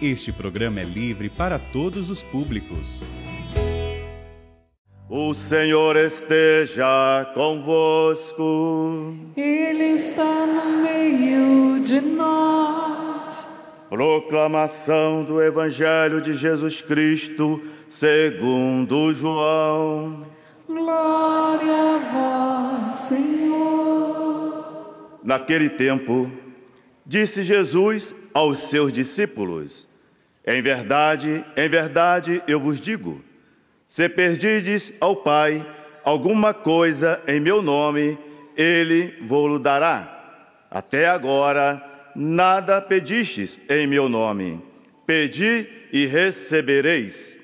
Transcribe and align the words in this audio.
Este 0.00 0.30
programa 0.30 0.80
é 0.80 0.84
livre 0.84 1.30
para 1.30 1.58
todos 1.58 2.10
os 2.10 2.22
públicos. 2.22 3.02
O 5.08 5.32
Senhor 5.32 5.96
esteja 5.96 7.32
convosco. 7.32 9.16
Ele 9.34 9.94
está 9.94 10.46
no 10.46 10.82
meio 10.82 11.80
de 11.80 11.98
nós. 12.02 13.48
Proclamação 13.88 15.24
do 15.24 15.40
Evangelho 15.40 16.20
de 16.20 16.34
Jesus 16.34 16.82
Cristo, 16.82 17.62
segundo 17.88 19.14
João. 19.14 20.26
Glória 20.68 21.72
a 21.72 22.82
vós, 22.82 22.88
Senhor. 22.96 24.66
Naquele 25.24 25.70
tempo, 25.70 26.30
disse 27.06 27.42
Jesus 27.42 28.14
aos 28.34 28.58
seus 28.68 28.92
discípulos: 28.92 29.88
Em 30.44 30.60
verdade, 30.60 31.44
em 31.56 31.68
verdade 31.68 32.42
eu 32.46 32.58
vos 32.58 32.80
digo, 32.80 33.24
se 33.86 34.08
perdides 34.08 34.92
ao 35.00 35.16
Pai 35.16 35.64
alguma 36.04 36.52
coisa 36.52 37.22
em 37.26 37.38
meu 37.38 37.62
nome, 37.62 38.18
ele 38.56 39.14
vou-lo 39.22 39.58
dará. 39.58 40.12
Até 40.70 41.06
agora 41.06 41.82
nada 42.14 42.80
pedistes 42.80 43.58
em 43.68 43.86
meu 43.86 44.08
nome. 44.08 44.62
Pedi 45.06 45.66
e 45.92 46.06
recebereis, 46.06 47.38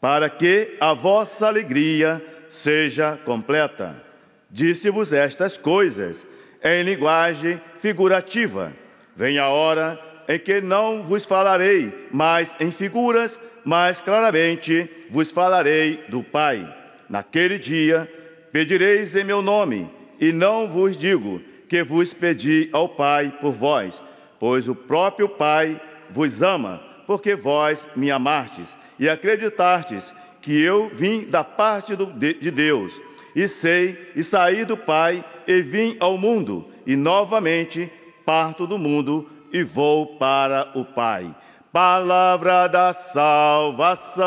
para 0.00 0.30
que 0.30 0.76
a 0.80 0.94
vossa 0.94 1.46
alegria 1.46 2.24
seja 2.48 3.18
completa. 3.24 4.02
Disse-vos 4.50 5.12
estas 5.12 5.58
coisas 5.58 6.26
em 6.62 6.82
linguagem 6.82 7.60
figurativa. 7.76 8.72
Vem 9.16 9.38
a 9.38 9.48
hora 9.48 10.00
em 10.28 10.38
que 10.38 10.60
não 10.60 11.02
vos 11.02 11.24
falarei 11.24 12.08
mais 12.10 12.56
em 12.60 12.70
figuras, 12.70 13.40
mas 13.64 14.00
claramente 14.00 14.88
vos 15.10 15.30
falarei 15.30 16.04
do 16.08 16.22
Pai. 16.22 16.72
Naquele 17.08 17.58
dia 17.58 18.10
pedireis 18.52 19.14
em 19.16 19.24
meu 19.24 19.42
nome, 19.42 19.90
e 20.20 20.32
não 20.32 20.68
vos 20.68 20.96
digo 20.96 21.40
que 21.68 21.82
vos 21.82 22.12
pedi 22.12 22.68
ao 22.72 22.88
Pai 22.88 23.32
por 23.40 23.52
vós, 23.52 24.02
pois 24.38 24.68
o 24.68 24.74
próprio 24.74 25.28
Pai 25.28 25.80
vos 26.10 26.42
ama, 26.42 26.82
porque 27.06 27.34
vós 27.34 27.88
me 27.96 28.10
amastes 28.10 28.76
e 28.98 29.08
acreditastes 29.08 30.14
que 30.40 30.60
eu 30.60 30.90
vim 30.92 31.24
da 31.24 31.42
parte 31.44 31.94
do, 31.96 32.06
de, 32.06 32.34
de 32.34 32.50
Deus, 32.50 32.92
e 33.34 33.46
sei, 33.46 34.10
e 34.14 34.22
saí 34.22 34.64
do 34.64 34.76
Pai, 34.76 35.24
e 35.50 35.60
vim 35.62 35.96
ao 35.98 36.16
mundo, 36.16 36.64
e 36.86 36.94
novamente 36.94 37.92
parto 38.24 38.68
do 38.68 38.78
mundo 38.78 39.28
e 39.52 39.64
vou 39.64 40.16
para 40.16 40.70
o 40.76 40.84
Pai. 40.84 41.34
Palavra 41.72 42.68
da 42.68 42.92
salvação. 42.92 44.22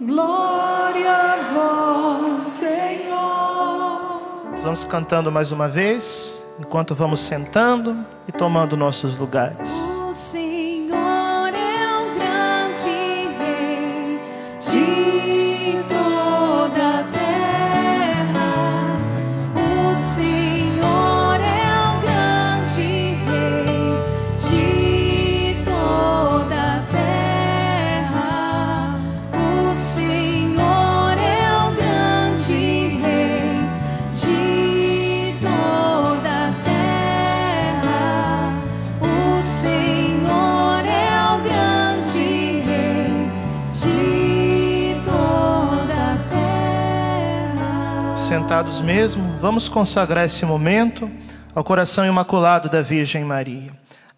Glória 0.00 1.10
a 1.10 1.36
vós, 1.52 2.36
Senhor. 2.36 4.02
Vamos 4.62 4.84
cantando 4.84 5.32
mais 5.32 5.50
uma 5.50 5.66
vez, 5.66 6.32
enquanto 6.60 6.94
vamos 6.94 7.18
sentando 7.18 8.06
e 8.28 8.32
tomando 8.32 8.76
nossos 8.76 9.18
lugares. 9.18 9.91
Sentados 48.62 48.80
mesmo, 48.80 49.38
vamos 49.40 49.68
consagrar 49.68 50.24
esse 50.24 50.44
momento 50.44 51.10
ao 51.52 51.64
coração 51.64 52.06
imaculado 52.06 52.68
da 52.68 52.80
Virgem 52.80 53.24
Maria. 53.24 53.72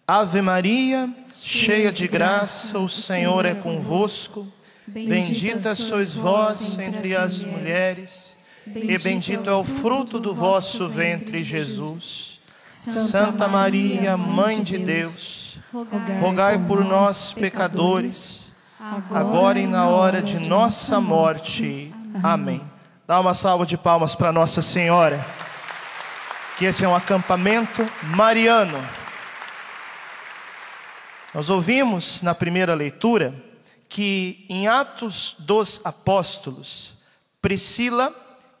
Ave 0.07 0.39
Maria, 0.39 1.09
cheia 1.33 1.91
de 1.91 2.07
graça, 2.07 2.77
o 2.77 2.87
Senhor 2.87 3.43
é 3.43 3.55
convosco. 3.55 4.47
Bendita 4.85 5.73
sois 5.73 6.15
vós 6.15 6.77
entre 6.77 7.15
as 7.15 7.43
mulheres, 7.43 8.37
e 8.67 8.95
bendito 8.99 9.49
é 9.49 9.53
o 9.53 9.63
fruto 9.63 10.19
do 10.19 10.35
vosso 10.35 10.87
ventre, 10.87 11.43
Jesus. 11.43 12.39
Santa 12.61 13.47
Maria, 13.47 14.15
Mãe 14.15 14.61
de 14.61 14.77
Deus, 14.77 15.57
rogai 16.21 16.59
por 16.59 16.85
nós, 16.85 17.33
pecadores, 17.33 18.51
agora 19.09 19.59
e 19.59 19.65
na 19.65 19.89
hora 19.89 20.21
de 20.21 20.37
nossa 20.37 21.01
morte. 21.01 21.91
Amém. 22.21 22.74
Dá 23.07 23.19
uma 23.19 23.35
salva 23.35 23.67
de 23.67 23.77
palmas 23.77 24.15
para 24.15 24.31
Nossa 24.31 24.63
Senhora. 24.63 25.23
Que 26.57 26.65
esse 26.65 26.83
é 26.83 26.87
um 26.87 26.95
acampamento 26.95 27.87
mariano. 28.01 28.79
Nós 31.31 31.51
ouvimos 31.51 32.23
na 32.23 32.33
primeira 32.33 32.73
leitura 32.73 33.31
que 33.87 34.43
em 34.49 34.67
Atos 34.67 35.35
dos 35.37 35.79
Apóstolos, 35.83 36.93
Priscila 37.39 38.11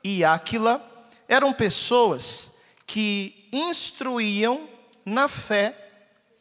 e 0.03 0.23
Áquila 0.23 0.79
eram 1.27 1.51
pessoas 1.51 2.55
que 2.85 3.49
instruíam 3.51 4.69
na 5.03 5.27
fé 5.27 5.75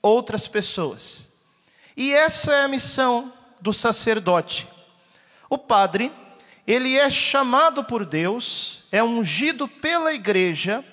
outras 0.03 0.47
pessoas. 0.47 1.33
E 1.97 2.13
essa 2.13 2.53
é 2.53 2.65
a 2.65 2.69
missão 2.69 3.33
do 3.63 3.73
sacerdote. 3.73 4.69
O 5.49 5.57
padre, 5.57 6.13
ele 6.67 6.97
é 6.97 7.11
chamado 7.11 7.85
por 7.85 8.07
Deus, 8.07 8.85
é 8.91 9.03
ungido 9.03 9.69
pela 9.69 10.13
igreja 10.13 10.85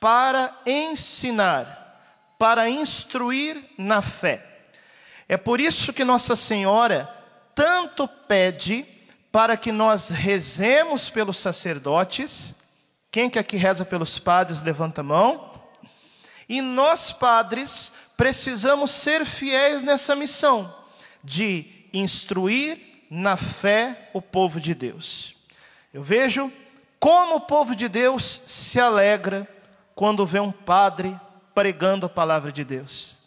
para 0.00 0.52
ensinar, 0.66 2.34
para 2.38 2.68
instruir 2.68 3.62
na 3.78 4.02
fé. 4.02 4.44
É 5.28 5.36
por 5.36 5.60
isso 5.60 5.92
que 5.92 6.04
Nossa 6.04 6.34
Senhora 6.34 7.08
tanto 7.54 8.08
pede 8.08 8.84
para 9.30 9.56
que 9.56 9.70
nós 9.70 10.08
rezemos 10.08 11.08
pelos 11.08 11.38
sacerdotes. 11.38 12.54
Quem 13.10 13.30
que 13.30 13.38
aqui 13.38 13.56
reza 13.56 13.84
pelos 13.84 14.18
padres, 14.18 14.62
levanta 14.62 15.00
a 15.00 15.04
mão. 15.04 15.52
E 16.48 16.60
nós, 16.60 17.12
padres, 17.12 17.92
precisamos 18.16 18.90
ser 18.90 19.24
fiéis 19.24 19.82
nessa 19.82 20.16
missão 20.16 20.74
de 21.22 21.86
instruir 21.92 22.91
na 23.14 23.36
fé 23.36 24.08
o 24.14 24.22
povo 24.22 24.58
de 24.58 24.74
Deus. 24.74 25.34
Eu 25.92 26.02
vejo 26.02 26.50
como 26.98 27.34
o 27.34 27.40
povo 27.42 27.76
de 27.76 27.86
Deus 27.86 28.40
se 28.46 28.80
alegra 28.80 29.46
quando 29.94 30.24
vê 30.24 30.40
um 30.40 30.50
padre 30.50 31.14
pregando 31.54 32.06
a 32.06 32.08
palavra 32.08 32.50
de 32.50 32.64
Deus. 32.64 33.20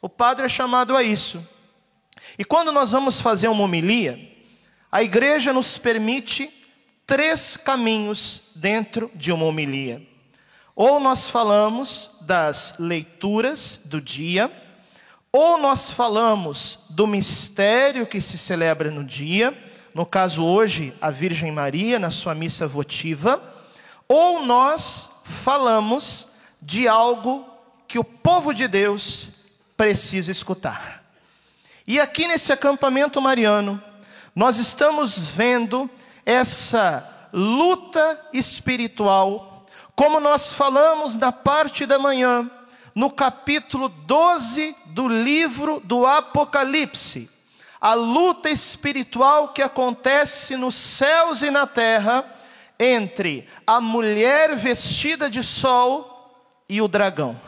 O 0.00 0.08
padre 0.08 0.46
é 0.46 0.48
chamado 0.48 0.96
a 0.96 1.02
isso. 1.02 1.44
E 2.38 2.44
quando 2.44 2.70
nós 2.70 2.92
vamos 2.92 3.20
fazer 3.20 3.48
uma 3.48 3.64
homilia, 3.64 4.16
a 4.92 5.02
igreja 5.02 5.52
nos 5.52 5.76
permite 5.76 6.48
três 7.04 7.56
caminhos 7.56 8.44
dentro 8.54 9.10
de 9.12 9.32
uma 9.32 9.46
homilia. 9.46 10.06
Ou 10.76 11.00
nós 11.00 11.28
falamos 11.28 12.16
das 12.20 12.76
leituras 12.78 13.80
do 13.86 14.00
dia, 14.00 14.52
ou 15.32 15.56
nós 15.56 15.88
falamos 15.88 16.80
do 16.90 17.06
mistério 17.06 18.06
que 18.06 18.20
se 18.20 18.36
celebra 18.36 18.90
no 18.90 19.02
dia, 19.02 19.56
no 19.94 20.04
caso 20.04 20.44
hoje, 20.44 20.92
a 21.00 21.10
Virgem 21.10 21.50
Maria 21.50 21.98
na 21.98 22.10
sua 22.10 22.34
missa 22.34 22.66
votiva, 22.66 23.42
ou 24.06 24.44
nós 24.44 25.10
falamos 25.24 26.28
de 26.60 26.86
algo 26.86 27.46
que 27.88 27.98
o 27.98 28.04
povo 28.04 28.52
de 28.52 28.68
Deus 28.68 29.28
precisa 29.74 30.30
escutar. 30.30 31.02
E 31.86 31.98
aqui 31.98 32.28
nesse 32.28 32.52
acampamento 32.52 33.20
mariano, 33.20 33.82
nós 34.34 34.58
estamos 34.58 35.18
vendo 35.18 35.90
essa 36.24 37.28
luta 37.32 38.20
espiritual, 38.32 39.66
como 39.96 40.20
nós 40.20 40.52
falamos 40.52 41.16
na 41.16 41.32
parte 41.32 41.86
da 41.86 41.98
manhã, 41.98 42.50
no 42.94 43.10
capítulo 43.10 43.88
12 43.88 44.76
do 44.86 45.08
livro 45.08 45.80
do 45.80 46.06
Apocalipse. 46.06 47.30
A 47.80 47.94
luta 47.94 48.48
espiritual 48.48 49.48
que 49.48 49.62
acontece 49.62 50.56
nos 50.56 50.74
céus 50.74 51.42
e 51.42 51.50
na 51.50 51.66
terra 51.66 52.24
entre 52.78 53.48
a 53.66 53.80
mulher 53.80 54.56
vestida 54.56 55.28
de 55.28 55.42
sol 55.42 56.62
e 56.68 56.80
o 56.80 56.88
dragão. 56.88 57.40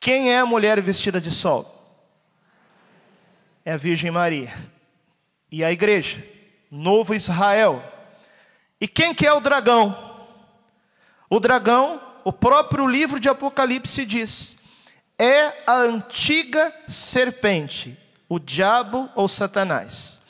Quem 0.00 0.32
é 0.32 0.38
a 0.38 0.46
mulher 0.46 0.80
vestida 0.80 1.20
de 1.20 1.30
sol? 1.30 1.72
é 3.64 3.72
a 3.72 3.76
Virgem 3.76 4.10
Maria. 4.10 4.52
E 5.50 5.62
a 5.62 5.70
igreja, 5.70 6.22
novo 6.70 7.14
Israel. 7.14 7.82
E 8.80 8.88
quem 8.88 9.14
que 9.14 9.26
é 9.26 9.32
o 9.32 9.40
dragão? 9.40 10.26
O 11.28 11.38
dragão, 11.38 12.00
o 12.24 12.32
próprio 12.32 12.86
livro 12.86 13.18
de 13.18 13.28
Apocalipse 13.28 14.04
diz, 14.04 14.56
é 15.18 15.52
a 15.66 15.74
antiga 15.74 16.72
serpente, 16.88 17.98
o 18.28 18.38
diabo 18.38 19.08
ou 19.14 19.28
Satanás. 19.28 20.20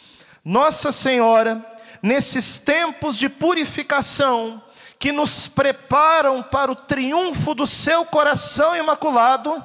Nossa 0.45 0.91
Senhora, 0.91 1.65
nesses 2.03 2.59
tempos 2.59 3.17
de 3.17 3.29
purificação, 3.29 4.63
que 4.99 5.11
nos 5.11 5.49
preparam 5.49 6.43
para 6.45 6.71
o 6.71 6.77
triunfo 6.77 7.55
do 7.55 7.67
seu 7.67 8.05
coração 8.05 8.77
imaculado, 8.77 9.61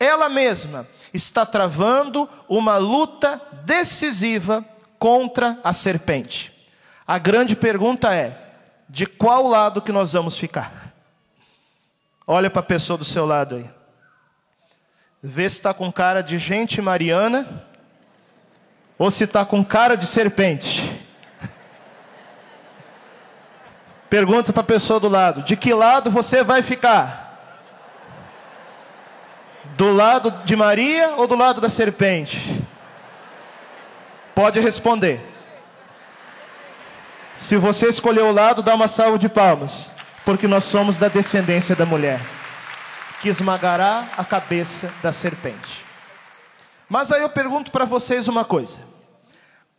ela 0.00 0.28
mesma 0.28 0.84
está 1.12 1.46
travando 1.46 2.28
uma 2.48 2.76
luta 2.76 3.40
decisiva 3.64 4.64
contra 4.98 5.60
a 5.62 5.72
serpente. 5.72 6.52
A 7.06 7.18
grande 7.18 7.54
pergunta 7.54 8.12
é: 8.12 8.36
de 8.88 9.06
qual 9.06 9.46
lado 9.46 9.80
que 9.80 9.92
nós 9.92 10.12
vamos 10.12 10.36
ficar? 10.36 10.83
Olha 12.26 12.48
para 12.48 12.60
a 12.60 12.64
pessoa 12.64 12.96
do 12.96 13.04
seu 13.04 13.26
lado 13.26 13.56
aí. 13.56 13.66
Vê 15.22 15.48
se 15.48 15.56
está 15.56 15.74
com 15.74 15.92
cara 15.92 16.22
de 16.22 16.38
gente 16.38 16.80
mariana 16.80 17.46
ou 18.98 19.10
se 19.10 19.24
está 19.24 19.44
com 19.44 19.64
cara 19.64 19.96
de 19.96 20.06
serpente. 20.06 21.02
Pergunta 24.08 24.52
para 24.52 24.62
a 24.62 24.66
pessoa 24.66 24.98
do 24.98 25.08
lado: 25.08 25.42
de 25.42 25.56
que 25.56 25.74
lado 25.74 26.10
você 26.10 26.42
vai 26.42 26.62
ficar? 26.62 27.22
Do 29.76 29.92
lado 29.92 30.30
de 30.44 30.54
Maria 30.54 31.14
ou 31.16 31.26
do 31.26 31.34
lado 31.34 31.60
da 31.60 31.68
serpente? 31.68 32.64
Pode 34.34 34.60
responder. 34.60 35.20
Se 37.36 37.56
você 37.56 37.88
escolheu 37.88 38.28
o 38.28 38.32
lado, 38.32 38.62
dá 38.62 38.74
uma 38.74 38.88
salva 38.88 39.18
de 39.18 39.28
palmas, 39.28 39.90
porque 40.24 40.48
nós 40.48 40.64
somos 40.64 40.96
da 40.96 41.08
descendência 41.08 41.76
da 41.76 41.84
mulher, 41.84 42.20
que 43.20 43.28
esmagará 43.28 44.08
a 44.16 44.24
cabeça 44.24 44.92
da 45.02 45.12
serpente. 45.12 45.84
Mas 46.88 47.12
aí 47.12 47.22
eu 47.22 47.28
pergunto 47.28 47.70
para 47.70 47.84
vocês 47.84 48.28
uma 48.28 48.44
coisa: 48.44 48.78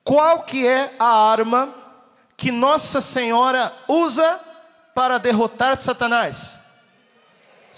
qual 0.04 0.44
que 0.44 0.68
é 0.68 0.94
a 1.00 1.06
arma 1.06 1.74
que 2.38 2.52
Nossa 2.52 3.02
Senhora 3.02 3.74
usa 3.88 4.40
para 4.94 5.18
derrotar 5.18 5.78
Satanás? 5.78 6.60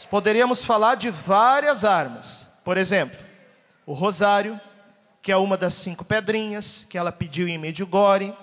Poderíamos 0.10 0.64
falar 0.64 0.96
de 0.96 1.10
várias 1.10 1.84
armas. 1.84 2.50
Por 2.64 2.78
exemplo, 2.78 3.18
o 3.86 3.94
rosário, 3.94 4.60
que 5.22 5.32
é 5.32 5.38
uma 5.38 5.58
das 5.58 5.74
cinco 5.74 6.06
pedrinhas 6.06 6.86
que 6.90 6.98
ela 6.98 7.12
pediu 7.12 7.48
em 7.48 7.58
Medjugorje. 7.58 8.34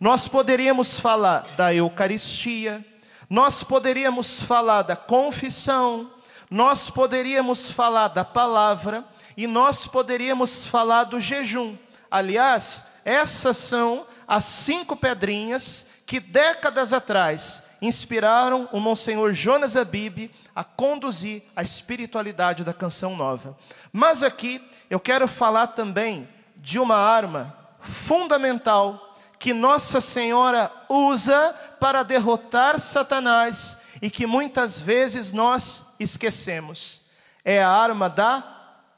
Nós 0.00 0.26
poderíamos 0.26 0.96
falar 0.96 1.46
da 1.56 1.72
Eucaristia, 1.72 2.84
nós 3.28 3.64
poderíamos 3.64 4.40
falar 4.40 4.82
da 4.82 4.96
confissão, 4.96 6.10
nós 6.50 6.88
poderíamos 6.88 7.70
falar 7.70 8.08
da 8.08 8.24
palavra 8.24 9.04
e 9.36 9.46
nós 9.46 9.86
poderíamos 9.86 10.66
falar 10.66 11.04
do 11.04 11.20
jejum. 11.20 11.76
Aliás, 12.10 12.84
essas 13.04 13.56
são 13.56 14.06
as 14.26 14.44
cinco 14.44 14.96
pedrinhas 14.96 15.86
que 16.06 16.20
décadas 16.20 16.92
atrás 16.92 17.62
inspiraram 17.82 18.68
o 18.72 18.80
Monsenhor 18.80 19.32
Jonas 19.32 19.76
Abib 19.76 20.30
a 20.54 20.64
conduzir 20.64 21.42
a 21.54 21.62
espiritualidade 21.62 22.64
da 22.64 22.72
canção 22.72 23.16
nova. 23.16 23.56
Mas 23.92 24.22
aqui 24.22 24.62
eu 24.88 24.98
quero 24.98 25.28
falar 25.28 25.68
também 25.68 26.28
de 26.56 26.78
uma 26.78 26.96
arma 26.96 27.56
fundamental 27.80 29.05
que 29.38 29.52
Nossa 29.52 30.00
Senhora 30.00 30.70
usa 30.88 31.54
para 31.78 32.02
derrotar 32.02 32.78
Satanás 32.80 33.76
e 34.00 34.10
que 34.10 34.26
muitas 34.26 34.78
vezes 34.78 35.32
nós 35.32 35.86
esquecemos. 35.98 37.02
É 37.44 37.62
a 37.62 37.70
arma 37.70 38.08
da 38.08 38.42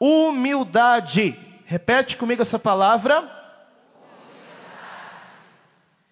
humildade. 0.01 1.37
Repete 1.65 2.17
comigo 2.17 2.43
essa 2.43 2.59
palavra. 2.59 3.37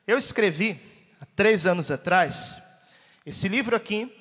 Eu 0.06 0.18
escrevi 0.18 0.80
há 1.20 1.26
três 1.34 1.66
anos 1.66 1.90
atrás 1.90 2.56
esse 3.26 3.48
livro 3.48 3.74
aqui, 3.74 4.14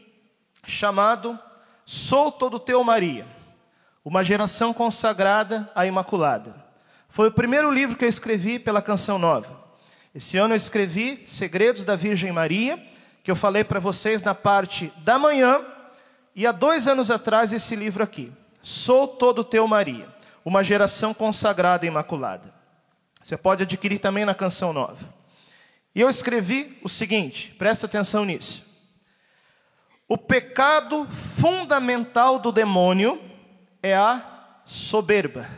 chamado 0.65 1.37
Sou 1.85 2.31
Todo 2.31 2.59
Teu 2.59 2.83
Maria, 2.83 3.27
uma 4.03 4.23
geração 4.23 4.73
consagrada 4.73 5.69
à 5.75 5.85
Imaculada. 5.85 6.55
Foi 7.07 7.27
o 7.27 7.31
primeiro 7.31 7.71
livro 7.71 7.95
que 7.95 8.03
eu 8.03 8.09
escrevi 8.09 8.57
pela 8.57 8.81
Canção 8.81 9.19
Nova. 9.19 9.64
Esse 10.15 10.37
ano 10.37 10.53
eu 10.53 10.57
escrevi 10.57 11.23
Segredos 11.25 11.83
da 11.83 11.97
Virgem 11.97 12.31
Maria, 12.31 12.81
que 13.21 13.29
eu 13.29 13.35
falei 13.35 13.65
para 13.65 13.81
vocês 13.81 14.23
na 14.23 14.33
parte 14.33 14.89
da 14.99 15.19
manhã, 15.19 15.61
e 16.33 16.47
há 16.47 16.53
dois 16.53 16.87
anos 16.87 17.11
atrás 17.11 17.51
esse 17.51 17.75
livro 17.75 18.01
aqui, 18.01 18.31
Sou 18.61 19.09
Todo 19.09 19.43
Teu 19.43 19.67
Maria, 19.67 20.07
uma 20.45 20.63
geração 20.63 21.13
consagrada 21.13 21.85
e 21.85 21.89
imaculada. 21.89 22.53
Você 23.21 23.35
pode 23.35 23.63
adquirir 23.63 23.99
também 23.99 24.23
na 24.23 24.33
Canção 24.33 24.71
Nova. 24.71 25.13
E 25.93 25.99
eu 25.99 26.09
escrevi 26.09 26.79
o 26.81 26.87
seguinte, 26.87 27.53
presta 27.57 27.85
atenção 27.85 28.23
nisso. 28.23 28.63
O 30.07 30.17
pecado 30.17 31.05
fundamental 31.35 32.39
do 32.39 32.53
demônio 32.53 33.21
é 33.83 33.93
a 33.93 34.23
soberba. 34.63 35.49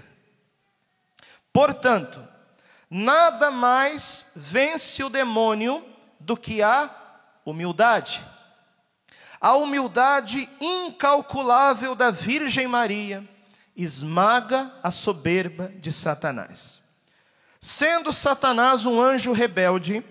Portanto, 1.54 2.28
nada 2.90 3.52
mais 3.52 4.28
vence 4.36 5.04
o 5.04 5.10
demônio 5.10 5.84
do 6.20 6.38
que 6.38 6.62
a 6.62 6.90
humildade. 7.46 8.24
A 9.40 9.56
humildade 9.56 10.50
incalculável 10.60 11.96
da 11.96 12.10
Virgem 12.10 12.68
Maria 12.68 13.28
esmaga 13.76 14.72
a 14.82 14.90
soberba 14.90 15.72
de 15.76 15.94
Satanás. 15.94 16.82
Sendo 17.60 18.12
Satanás 18.12 18.86
um 18.86 19.00
anjo 19.02 19.32
rebelde, 19.32 20.04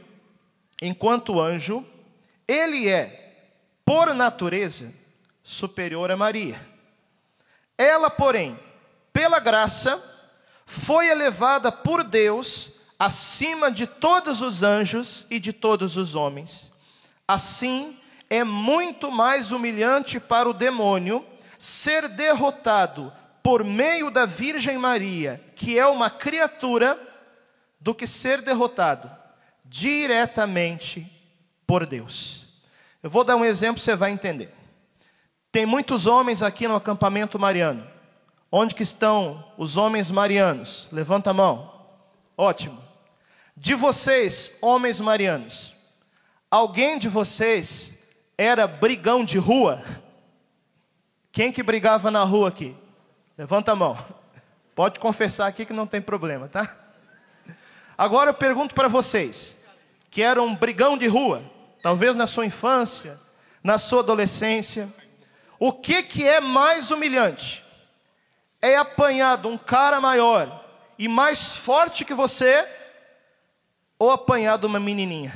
enquanto 0.80 1.40
anjo, 1.40 1.84
ele 2.46 2.88
é 2.88 3.26
por 3.84 4.14
natureza, 4.14 4.92
superior 5.42 6.10
a 6.10 6.16
Maria. 6.16 6.60
Ela, 7.78 8.10
porém, 8.10 8.58
pela 9.12 9.38
graça, 9.38 10.02
foi 10.66 11.08
elevada 11.08 11.70
por 11.70 12.02
Deus 12.02 12.72
acima 12.98 13.70
de 13.70 13.86
todos 13.86 14.40
os 14.40 14.62
anjos 14.62 15.26
e 15.30 15.38
de 15.38 15.52
todos 15.52 15.96
os 15.96 16.14
homens. 16.14 16.72
Assim, 17.26 17.98
é 18.28 18.42
muito 18.44 19.10
mais 19.10 19.50
humilhante 19.50 20.18
para 20.18 20.48
o 20.48 20.54
demônio 20.54 21.24
ser 21.58 22.08
derrotado 22.08 23.12
por 23.42 23.62
meio 23.62 24.10
da 24.10 24.26
Virgem 24.26 24.76
Maria, 24.76 25.40
que 25.54 25.78
é 25.78 25.86
uma 25.86 26.10
criatura, 26.10 26.98
do 27.78 27.94
que 27.94 28.06
ser 28.06 28.42
derrotado 28.42 29.08
diretamente 29.64 31.06
por 31.66 31.86
Deus. 31.86 32.46
Eu 33.02 33.10
vou 33.10 33.22
dar 33.22 33.36
um 33.36 33.44
exemplo, 33.44 33.80
você 33.80 33.94
vai 33.94 34.10
entender. 34.10 34.52
Tem 35.52 35.64
muitos 35.64 36.06
homens 36.06 36.42
aqui 36.42 36.66
no 36.66 36.74
acampamento 36.74 37.38
mariano. 37.38 37.86
Onde 38.50 38.74
que 38.74 38.82
estão 38.82 39.44
os 39.56 39.76
homens 39.76 40.10
marianos? 40.10 40.88
Levanta 40.90 41.30
a 41.30 41.34
mão. 41.34 41.72
Ótimo. 42.36 42.85
De 43.56 43.74
vocês, 43.74 44.52
homens 44.60 45.00
marianos, 45.00 45.74
alguém 46.50 46.98
de 46.98 47.08
vocês 47.08 47.98
era 48.36 48.66
brigão 48.66 49.24
de 49.24 49.38
rua? 49.38 49.82
Quem 51.32 51.50
que 51.50 51.62
brigava 51.62 52.10
na 52.10 52.22
rua 52.22 52.48
aqui? 52.48 52.76
Levanta 53.36 53.72
a 53.72 53.76
mão. 53.76 53.96
Pode 54.74 55.00
confessar 55.00 55.46
aqui 55.46 55.64
que 55.64 55.72
não 55.72 55.86
tem 55.86 56.02
problema, 56.02 56.48
tá? 56.48 56.76
Agora 57.96 58.28
eu 58.30 58.34
pergunto 58.34 58.74
para 58.74 58.88
vocês, 58.88 59.56
que 60.10 60.20
eram 60.20 60.54
brigão 60.54 60.98
de 60.98 61.06
rua, 61.06 61.42
talvez 61.82 62.14
na 62.14 62.26
sua 62.26 62.44
infância, 62.44 63.18
na 63.62 63.78
sua 63.78 64.00
adolescência. 64.00 64.86
O 65.58 65.72
que, 65.72 66.02
que 66.02 66.28
é 66.28 66.40
mais 66.40 66.90
humilhante? 66.90 67.64
É 68.60 68.76
apanhar 68.76 69.38
de 69.38 69.46
um 69.46 69.56
cara 69.56 69.98
maior 69.98 70.62
e 70.98 71.08
mais 71.08 71.52
forte 71.52 72.04
que 72.04 72.12
você, 72.12 72.68
ou 73.98 74.10
apanhar 74.10 74.58
de 74.58 74.66
uma 74.66 74.80
menininha? 74.80 75.34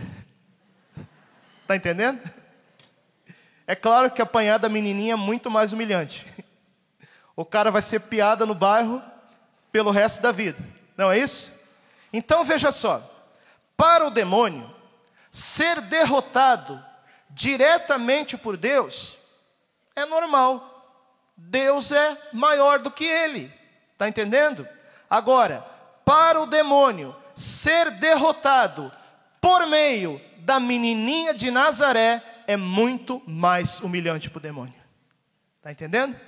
Está 1.63 1.77
entendendo? 1.77 2.21
É 3.67 3.77
claro 3.77 4.11
que 4.11 4.21
apanhar 4.21 4.59
da 4.59 4.69
menininha 4.69 5.13
é 5.13 5.17
muito 5.17 5.51
mais 5.51 5.73
humilhante. 5.73 6.27
O 7.37 7.45
cara 7.45 7.71
vai 7.71 7.81
ser 7.81 8.01
piada 8.01 8.45
no 8.45 8.55
bairro 8.55 9.03
pelo 9.71 9.91
resto 9.91 10.21
da 10.21 10.33
vida. 10.33 10.59
Não 10.97 11.11
é 11.11 11.19
isso? 11.19 11.59
Então 12.13 12.45
veja 12.45 12.73
só: 12.73 13.03
para 13.77 14.07
o 14.07 14.11
demônio, 14.11 14.69
ser 15.31 15.81
derrotado 15.83 16.85
diretamente 17.31 18.37
por 18.37 18.57
Deus 18.57 19.17
é 19.95 20.05
normal. 20.05 20.67
Deus 21.37 21.91
é 21.93 22.19
maior 22.33 22.81
do 22.81 22.91
que 22.91 23.05
ele. 23.05 23.53
Está 23.93 24.09
entendendo? 24.09 24.69
Agora, 25.09 25.65
para 26.05 26.41
o 26.43 26.47
demônio 26.47 27.17
ser 27.41 27.91
derrotado 27.93 28.93
por 29.41 29.67
meio 29.67 30.21
da 30.39 30.61
menininha 30.61 31.33
de 31.33 31.51
Nazaré 31.51 32.23
é 32.47 32.57
muito 32.57 33.23
mais 33.27 33.81
humilhante 33.81 34.29
para 34.29 34.39
o 34.39 34.43
demônio. 34.43 34.75
Está 35.57 35.73
entendendo? 35.73 36.19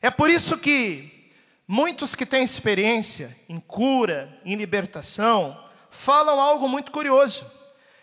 É 0.00 0.10
por 0.10 0.30
isso 0.30 0.56
que 0.56 1.30
muitos 1.66 2.14
que 2.14 2.24
têm 2.24 2.44
experiência 2.44 3.36
em 3.48 3.58
cura, 3.58 4.40
em 4.44 4.54
libertação, 4.54 5.68
falam 5.90 6.40
algo 6.40 6.68
muito 6.68 6.92
curioso, 6.92 7.44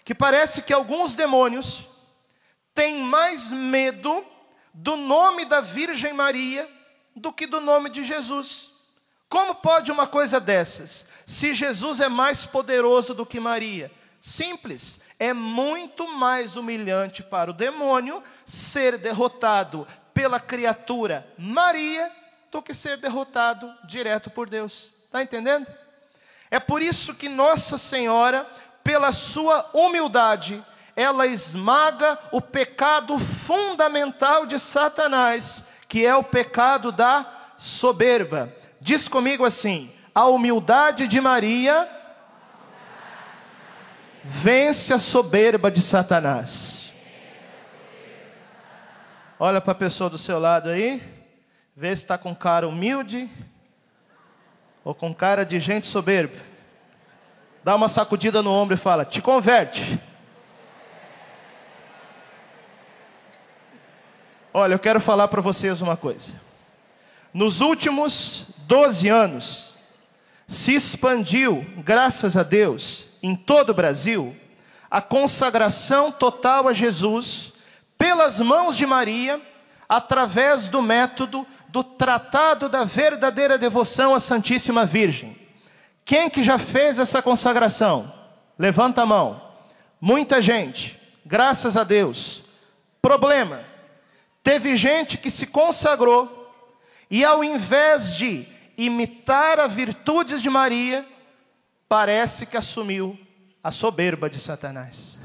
que 0.03 0.13
parece 0.13 0.61
que 0.61 0.73
alguns 0.73 1.15
demônios 1.15 1.85
têm 2.73 2.99
mais 2.99 3.51
medo 3.51 4.25
do 4.73 4.97
nome 4.97 5.45
da 5.45 5.61
Virgem 5.61 6.13
Maria 6.13 6.69
do 7.15 7.31
que 7.31 7.47
do 7.47 7.61
nome 7.61 7.89
de 7.89 8.03
Jesus. 8.03 8.71
Como 9.29 9.55
pode 9.55 9.91
uma 9.91 10.05
coisa 10.05 10.39
dessas? 10.39 11.07
Se 11.25 11.53
Jesus 11.53 11.99
é 11.99 12.07
mais 12.07 12.45
poderoso 12.45 13.13
do 13.13 13.25
que 13.25 13.39
Maria? 13.39 13.91
Simples, 14.21 14.99
é 15.19 15.33
muito 15.33 16.07
mais 16.07 16.55
humilhante 16.55 17.23
para 17.23 17.51
o 17.51 17.53
demônio 17.53 18.23
ser 18.45 18.97
derrotado 18.97 19.87
pela 20.13 20.39
criatura 20.39 21.27
Maria 21.37 22.11
do 22.51 22.61
que 22.61 22.73
ser 22.73 22.97
derrotado 22.97 23.73
direto 23.83 24.29
por 24.29 24.49
Deus. 24.49 24.93
Está 25.05 25.21
entendendo? 25.21 25.67
É 26.49 26.59
por 26.59 26.81
isso 26.81 27.13
que 27.13 27.27
Nossa 27.27 27.77
Senhora, 27.77 28.47
pela 28.83 29.11
sua 29.11 29.69
humildade, 29.73 30.63
ela 30.95 31.27
esmaga 31.27 32.17
o 32.31 32.39
pecado 32.39 33.19
fundamental 33.19 34.45
de 34.45 34.57
Satanás, 34.57 35.65
que 35.89 36.05
é 36.05 36.15
o 36.15 36.23
pecado 36.23 36.91
da 36.91 37.25
soberba. 37.57 38.53
Diz 38.79 39.07
comigo 39.07 39.43
assim: 39.43 39.91
a 40.15 40.27
humildade 40.29 41.09
de 41.09 41.19
Maria 41.19 41.89
vence 44.23 44.93
a 44.93 44.99
soberba 44.99 45.69
de 45.69 45.81
Satanás. 45.81 46.93
Olha 49.37 49.59
para 49.59 49.73
a 49.73 49.75
pessoa 49.75 50.09
do 50.09 50.17
seu 50.17 50.39
lado 50.39 50.69
aí, 50.69 51.03
vê 51.75 51.93
se 51.93 52.03
está 52.03 52.17
com 52.17 52.33
cara 52.33 52.65
humilde 52.65 53.29
ou 54.85 54.95
com 54.95 55.13
cara 55.13 55.45
de 55.45 55.59
gente 55.59 55.85
soberba. 55.85 56.37
Dá 57.61 57.75
uma 57.75 57.89
sacudida 57.89 58.41
no 58.41 58.51
ombro 58.51 58.75
e 58.75 58.79
fala: 58.79 59.03
Te 59.03 59.21
converte. 59.21 59.99
Olha, 64.53 64.75
eu 64.75 64.79
quero 64.79 65.01
falar 65.01 65.27
para 65.27 65.41
vocês 65.41 65.81
uma 65.81 65.97
coisa. 65.97 66.31
Nos 67.33 67.59
últimos 67.59 68.45
12 68.59 69.09
anos, 69.09 69.74
se 70.47 70.73
expandiu, 70.73 71.65
graças 71.77 72.37
a 72.37 72.43
Deus, 72.43 73.09
em 73.21 73.35
todo 73.35 73.71
o 73.71 73.73
Brasil, 73.73 74.35
a 74.89 75.01
consagração 75.01 76.11
total 76.11 76.67
a 76.67 76.73
Jesus 76.73 77.53
pelas 77.97 78.39
mãos 78.39 78.77
de 78.77 78.85
Maria, 78.85 79.41
através 79.89 80.69
do 80.69 80.81
método 80.81 81.45
do 81.69 81.83
tratado 81.83 82.69
da 82.69 82.83
verdadeira 82.83 83.57
devoção 83.57 84.13
à 84.13 84.19
Santíssima 84.19 84.85
Virgem. 84.85 85.37
Quem 86.03 86.29
que 86.29 86.43
já 86.43 86.57
fez 86.57 86.99
essa 86.99 87.21
consagração? 87.21 88.13
Levanta 88.57 89.01
a 89.01 89.05
mão. 89.05 89.41
Muita 89.99 90.41
gente, 90.41 90.99
graças 91.25 91.75
a 91.75 91.83
Deus. 91.83 92.43
Problema: 93.01 93.59
teve 94.43 94.75
gente 94.75 95.17
que 95.17 95.31
se 95.31 95.47
consagrou 95.47 96.53
e 97.09 97.25
ao 97.25 97.43
invés 97.43 98.15
de 98.15 98.47
imitar 98.77 99.59
as 99.59 99.71
virtudes 99.71 100.41
de 100.41 100.49
Maria, 100.49 101.05
parece 101.87 102.45
que 102.45 102.57
assumiu 102.57 103.17
a 103.63 103.71
soberba 103.71 104.29
de 104.29 104.39
Satanás. 104.39 105.19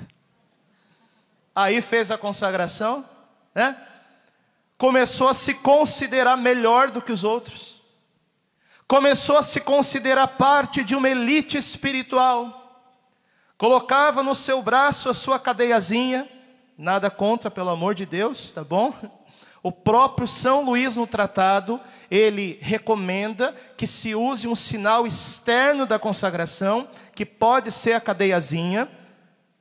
Aí 1.55 1.83
fez 1.83 2.11
a 2.11 2.19
consagração, 2.19 3.05
né? 3.55 3.77
Começou 4.79 5.29
a 5.29 5.35
se 5.35 5.53
considerar 5.53 6.37
melhor 6.37 6.91
do 6.91 7.03
que 7.03 7.13
os 7.13 7.23
outros. 7.23 7.81
Começou 8.89 9.37
a 9.37 9.43
se 9.43 9.61
considerar 9.61 10.27
parte 10.27 10.83
de 10.83 10.97
uma 10.97 11.09
elite 11.09 11.59
espiritual. 11.59 12.57
Colocava 13.59 14.23
no 14.23 14.35
seu 14.35 14.63
braço 14.63 15.11
a 15.11 15.15
sua 15.15 15.39
cadeiazinha, 15.39 16.27
nada 16.79 17.11
contra, 17.11 17.51
pelo 17.51 17.69
amor 17.69 17.95
de 17.95 18.07
Deus, 18.07 18.53
tá 18.53 18.65
bom? 18.65 18.95
O 19.63 19.71
próprio 19.71 20.27
São 20.27 20.65
Luís 20.65 20.97
no 20.97 21.07
tratado, 21.07 21.79
ele 22.11 22.59
recomenda 22.61 23.55
que 23.77 23.87
se 23.87 24.15
use 24.15 24.49
um 24.49 24.57
sinal 24.57 25.07
externo 25.07 25.87
da 25.87 25.99
consagração, 25.99 26.89
que 27.15 27.25
pode 27.25 27.71
ser 27.71 27.93
a 27.93 28.01
cadeiazinha, 28.01 28.89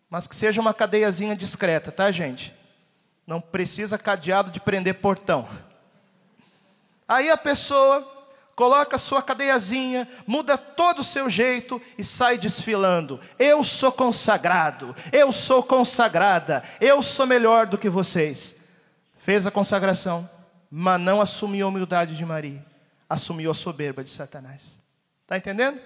mas 0.10 0.26
que 0.26 0.36
seja 0.36 0.60
uma 0.60 0.74
cadeiazinha 0.74 1.36
discreta, 1.36 1.92
tá, 1.92 2.12
gente? 2.12 2.54
Não 3.28 3.40
precisa 3.40 3.98
cadeado 3.98 4.50
de 4.50 4.60
prender 4.60 4.96
portão. 4.96 5.48
Aí 7.08 7.30
a 7.30 7.38
pessoa 7.38 8.18
coloca 8.56 8.96
a 8.96 9.00
sua 9.00 9.22
cadeiazinha, 9.22 10.08
muda 10.26 10.58
todo 10.58 11.00
o 11.00 11.04
seu 11.04 11.30
jeito 11.30 11.82
e 11.98 12.04
sai 12.04 12.38
desfilando. 12.38 13.20
Eu 13.38 13.64
sou 13.64 13.92
consagrado, 13.92 14.96
eu 15.12 15.32
sou 15.32 15.62
consagrada, 15.62 16.64
eu 16.82 17.02
sou 17.04 17.26
melhor 17.26 17.68
do 17.68 17.78
que 17.78 17.90
vocês 17.90 18.60
fez 19.20 19.46
a 19.46 19.52
consagração, 19.52 20.28
mas 20.70 21.00
não 21.00 21.22
assumiu 21.22 21.66
a 21.66 21.70
humildade 21.70 22.16
de 22.16 22.26
Maria, 22.26 22.64
assumiu 23.10 23.52
a 23.52 23.54
soberba 23.54 24.04
de 24.04 24.10
Satanás. 24.10 24.80
Está 25.24 25.38
entendendo? 25.38 25.80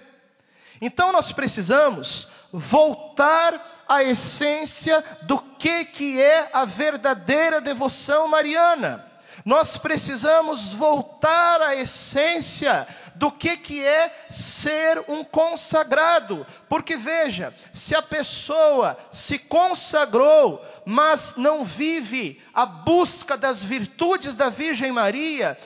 Então 0.80 1.12
nós 1.12 1.32
precisamos 1.32 2.28
voltar 2.52 3.84
à 3.88 4.02
essência 4.02 5.02
do 5.22 5.38
que, 5.38 5.84
que 5.86 6.20
é 6.20 6.50
a 6.52 6.64
verdadeira 6.64 7.60
devoção 7.60 8.28
mariana. 8.28 9.04
Nós 9.44 9.76
precisamos 9.76 10.72
voltar 10.72 11.60
à 11.60 11.76
essência 11.76 12.86
do 13.14 13.30
que, 13.30 13.56
que 13.56 13.84
é 13.84 14.24
ser 14.28 15.04
um 15.06 15.22
consagrado. 15.22 16.46
Porque 16.68 16.96
veja, 16.96 17.54
se 17.72 17.94
a 17.94 18.02
pessoa 18.02 18.98
se 19.12 19.38
consagrou, 19.38 20.64
mas 20.86 21.34
não 21.36 21.64
vive 21.64 22.40
a 22.52 22.66
busca 22.66 23.36
das 23.36 23.62
virtudes 23.62 24.36
da 24.36 24.48
Virgem 24.48 24.92
Maria, 24.92 25.58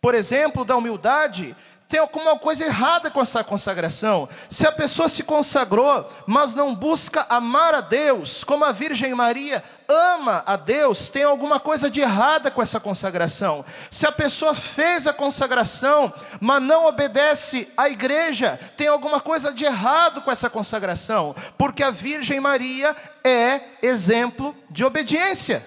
por 0.00 0.14
exemplo, 0.14 0.64
da 0.64 0.76
humildade, 0.76 1.54
tem 1.88 1.98
alguma 1.98 2.38
coisa 2.38 2.66
errada 2.66 3.10
com 3.10 3.22
essa 3.22 3.42
consagração. 3.42 4.28
Se 4.50 4.66
a 4.66 4.72
pessoa 4.72 5.08
se 5.08 5.22
consagrou, 5.22 6.06
mas 6.26 6.54
não 6.54 6.74
busca 6.74 7.24
amar 7.30 7.74
a 7.74 7.80
Deus, 7.80 8.44
como 8.44 8.64
a 8.64 8.72
Virgem 8.72 9.14
Maria 9.14 9.64
ama 9.88 10.42
a 10.44 10.56
Deus, 10.56 11.08
tem 11.08 11.22
alguma 11.22 11.58
coisa 11.58 11.90
de 11.90 12.00
errada 12.00 12.50
com 12.50 12.60
essa 12.60 12.78
consagração. 12.78 13.64
Se 13.90 14.06
a 14.06 14.12
pessoa 14.12 14.54
fez 14.54 15.06
a 15.06 15.14
consagração, 15.14 16.12
mas 16.40 16.62
não 16.62 16.86
obedece 16.86 17.66
à 17.74 17.88
igreja, 17.88 18.60
tem 18.76 18.86
alguma 18.86 19.18
coisa 19.18 19.50
de 19.50 19.64
errado 19.64 20.20
com 20.20 20.30
essa 20.30 20.50
consagração, 20.50 21.34
porque 21.56 21.82
a 21.82 21.90
Virgem 21.90 22.38
Maria 22.38 22.94
é 23.24 23.62
exemplo 23.80 24.54
de 24.68 24.84
obediência. 24.84 25.64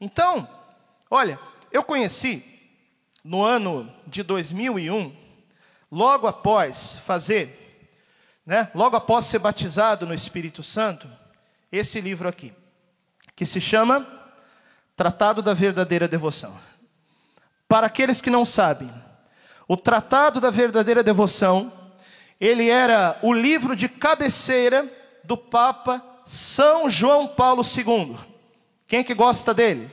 Então, 0.00 0.48
olha, 1.08 1.38
eu 1.70 1.84
conheci 1.84 2.53
no 3.24 3.42
ano 3.42 3.90
de 4.06 4.22
2001, 4.22 5.16
logo 5.90 6.26
após 6.26 6.96
fazer, 7.06 7.90
né, 8.44 8.70
logo 8.74 8.96
após 8.96 9.24
ser 9.24 9.38
batizado 9.38 10.06
no 10.06 10.12
Espírito 10.12 10.62
Santo, 10.62 11.08
esse 11.72 12.00
livro 12.02 12.28
aqui, 12.28 12.52
que 13.34 13.46
se 13.46 13.60
chama 13.60 14.06
Tratado 14.94 15.40
da 15.40 15.54
Verdadeira 15.54 16.06
Devoção. 16.06 16.54
Para 17.66 17.86
aqueles 17.86 18.20
que 18.20 18.28
não 18.28 18.44
sabem, 18.44 18.92
o 19.66 19.76
Tratado 19.76 20.40
da 20.40 20.50
Verdadeira 20.50 21.02
Devoção, 21.02 21.72
ele 22.38 22.68
era 22.68 23.18
o 23.22 23.32
livro 23.32 23.74
de 23.74 23.88
cabeceira 23.88 24.86
do 25.24 25.36
Papa 25.36 26.04
São 26.26 26.90
João 26.90 27.26
Paulo 27.26 27.62
II. 27.64 28.16
Quem 28.86 29.02
que 29.02 29.14
gosta 29.14 29.54
dele? 29.54 29.90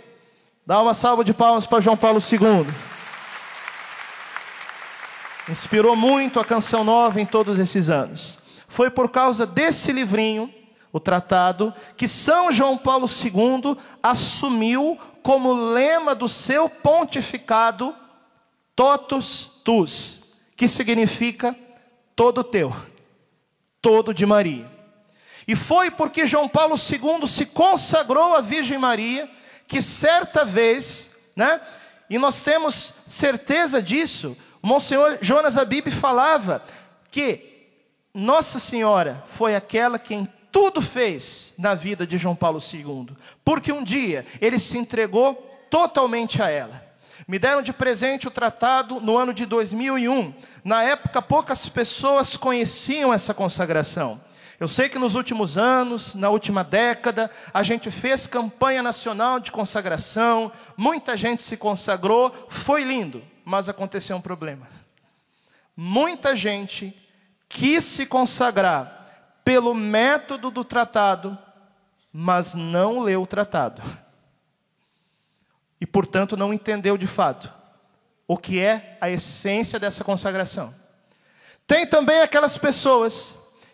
Dá 0.67 0.81
uma 0.81 0.93
salva 0.93 1.23
de 1.23 1.33
palmas 1.33 1.65
para 1.65 1.79
João 1.79 1.95
Paulo 1.95 2.19
II. 2.19 2.90
Inspirou 5.50 5.95
muito 5.95 6.39
a 6.39 6.45
canção 6.45 6.83
nova 6.83 7.19
em 7.19 7.25
todos 7.25 7.57
esses 7.57 7.89
anos. 7.89 8.38
Foi 8.67 8.89
por 8.89 9.10
causa 9.10 9.45
desse 9.45 9.91
livrinho, 9.91 10.53
o 10.93 11.00
tratado, 11.00 11.74
que 11.98 12.07
São 12.07 12.51
João 12.51 12.77
Paulo 12.77 13.07
II 13.07 13.77
assumiu 14.03 14.98
como 15.24 15.53
lema 15.53 16.13
do 16.13 16.27
seu 16.27 16.69
pontificado 16.69 17.95
totus 18.75 19.51
tus, 19.63 20.21
que 20.55 20.67
significa 20.67 21.55
todo 22.15 22.43
teu, 22.43 22.75
todo 23.81 24.13
de 24.13 24.25
Maria. 24.25 24.69
E 25.48 25.55
foi 25.55 25.89
porque 25.91 26.27
João 26.27 26.48
Paulo 26.48 26.75
II 26.75 27.27
se 27.27 27.45
consagrou 27.45 28.36
à 28.36 28.41
Virgem 28.41 28.77
Maria 28.77 29.29
que 29.67 29.81
certa 29.81 30.45
vez, 30.45 31.12
né? 31.36 31.60
E 32.10 32.17
nós 32.17 32.41
temos 32.41 32.93
certeza 33.07 33.81
disso, 33.81 34.36
Monsenhor 34.62 35.18
Jonas 35.22 35.58
Abib 35.58 35.89
falava 35.91 36.63
que 37.10 37.68
Nossa 38.13 38.60
Senhora 38.60 39.24
foi 39.27 39.56
aquela 39.56 39.98
quem 39.98 40.27
tudo 40.51 40.82
fez 40.82 41.53
na 41.58 41.74
vida 41.74 42.06
de 42.06 42.18
João 42.18 42.36
Paulo 42.36 42.60
II, 42.60 43.15
porque 43.44 43.72
um 43.72 43.84
dia 43.84 44.25
ele 44.39 44.60
se 44.60 44.77
entregou 44.77 45.36
totalmente 45.70 46.41
a 46.41 46.50
ela. 46.50 46.91
Me 47.27 47.39
deram 47.39 47.62
de 47.62 47.72
presente 47.72 48.27
o 48.27 48.32
tratado 48.32 49.00
no 49.00 49.18
ano 49.18 49.34
de 49.34 49.46
2001. 49.46 50.34
Na 50.65 50.84
época, 50.84 51.22
poucas 51.22 51.70
pessoas 51.70 52.36
conheciam 52.36 53.13
essa 53.13 53.34
consagração. 53.34 54.20
Eu 54.60 54.68
sei 54.68 54.89
que 54.89 55.00
nos 55.00 55.15
últimos 55.15 55.58
anos, 55.58 56.13
na 56.13 56.30
última 56.30 56.63
década, 56.63 57.32
a 57.53 57.63
gente 57.63 57.89
fez 57.89 58.27
campanha 58.27 58.84
nacional 58.84 59.39
de 59.39 59.51
consagração, 59.51 60.51
muita 60.77 61.18
gente 61.18 61.41
se 61.41 61.58
consagrou, 61.58 62.32
foi 62.50 62.84
lindo, 62.84 63.24
mas 63.51 63.67
aconteceu 63.67 64.15
um 64.15 64.22
problema. 64.22 64.65
Muita 65.75 66.38
gente 66.38 66.98
quis 67.50 67.84
se 67.84 68.05
consagrar 68.05 69.41
pelo 69.43 69.74
método 69.75 70.50
do 70.50 70.63
tratado, 70.63 71.38
mas 72.13 72.53
não 72.53 73.00
leu 73.00 73.24
o 73.24 73.27
tratado. 73.27 73.81
E, 75.81 75.86
portanto, 75.86 76.38
não 76.38 76.53
entendeu 76.53 76.98
de 76.98 77.08
fato 77.08 77.51
o 78.25 78.38
que 78.38 78.58
é 78.58 78.98
a 79.01 79.10
essência 79.10 79.77
dessa 79.77 80.01
consagração. 80.01 80.74
Tem 81.67 81.86
também 81.86 82.22
aquelas 82.22 82.58
pessoas 82.58 83.34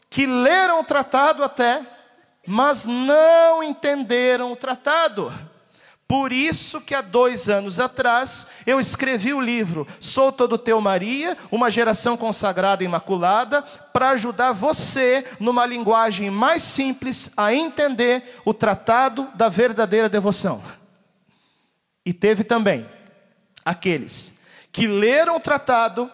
que 0.10 0.26
leram 0.26 0.80
o 0.80 0.86
tratado 0.86 1.44
até, 1.44 1.86
mas 2.48 2.84
não 2.84 3.62
entenderam 3.62 4.52
o 4.52 4.56
tratado. 4.56 5.32
Por 6.08 6.32
isso 6.32 6.80
que 6.80 6.96
há 6.96 7.02
dois 7.02 7.50
anos 7.50 7.82
atrás 7.82 8.48
eu 8.66 8.80
escrevi 8.80 9.34
o 9.34 9.42
livro 9.42 9.86
Sou 10.00 10.32
Todo 10.32 10.58
Teu 10.58 10.80
Maria, 10.80 11.38
uma 11.52 11.70
geração 11.70 12.16
consagrada 12.16 12.82
e 12.82 12.86
imaculada, 12.86 13.62
para 13.62 14.12
ajudar 14.12 14.54
você, 14.54 15.26
numa 15.38 15.66
linguagem 15.66 16.30
mais 16.30 16.64
simples, 16.64 17.30
a 17.36 17.54
entender 17.54 18.40
o 18.46 18.54
tratado 18.54 19.28
da 19.36 19.50
verdadeira 19.50 20.08
devoção. 20.08 20.64
E 22.06 22.14
teve 22.14 22.46
também 22.46 22.90
aqueles 23.66 24.34
que 24.72 24.88
leram 24.88 25.36
o 25.36 25.42
tratado 25.42 26.10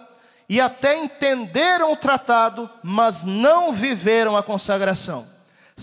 e 0.49 0.59
até 0.59 0.97
entenderam 0.97 1.91
o 1.91 1.95
tratado, 1.95 2.67
mas 2.81 3.23
não 3.23 3.71
viveram 3.71 4.35
a 4.35 4.41
consagração. 4.41 5.32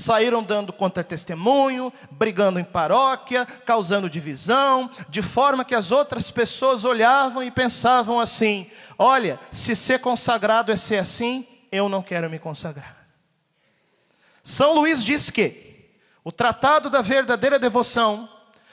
Saíram 0.01 0.43
dando 0.43 0.73
contra-testemunho, 0.73 1.93
brigando 2.11 2.59
em 2.59 2.65
paróquia, 2.65 3.45
causando 3.45 4.09
divisão, 4.09 4.91
de 5.09 5.21
forma 5.21 5.65
que 5.65 5.75
as 5.75 5.93
outras 5.93 6.31
pessoas 6.31 6.85
olhavam 6.85 7.43
e 7.43 7.51
pensavam 7.51 8.19
assim: 8.19 8.71
olha, 8.99 9.39
se 9.53 9.77
ser 9.77 10.01
consagrado 10.01 10.73
é 10.73 10.77
ser 10.77 10.97
assim, 10.97 11.47
eu 11.71 11.89
não 11.89 12.03
quero 12.03 12.31
me 12.31 12.39
consagrar. 12.39 12.97
São 14.43 14.75
Luís 14.75 15.05
diz 15.05 15.29
que 15.29 15.91
o 16.25 16.33
tratado 16.33 16.89
da 16.89 17.03
verdadeira 17.03 17.59
devoção 17.59 18.29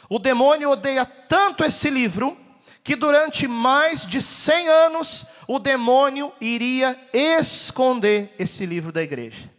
o 0.10 0.20
demônio 0.20 0.72
odeia 0.72 1.06
tanto 1.06 1.64
esse 1.64 1.90
livro 1.90 2.38
que 2.84 2.96
durante 2.96 3.48
mais 3.48 4.06
de 4.06 4.22
100 4.22 4.70
anos 4.70 5.26
o 5.46 5.60
demônio 5.60 6.32
iria 6.40 6.98
esconder 7.12 8.34
esse 8.40 8.66
livro 8.66 8.94
da 8.94 9.04
igreja. 9.04 9.57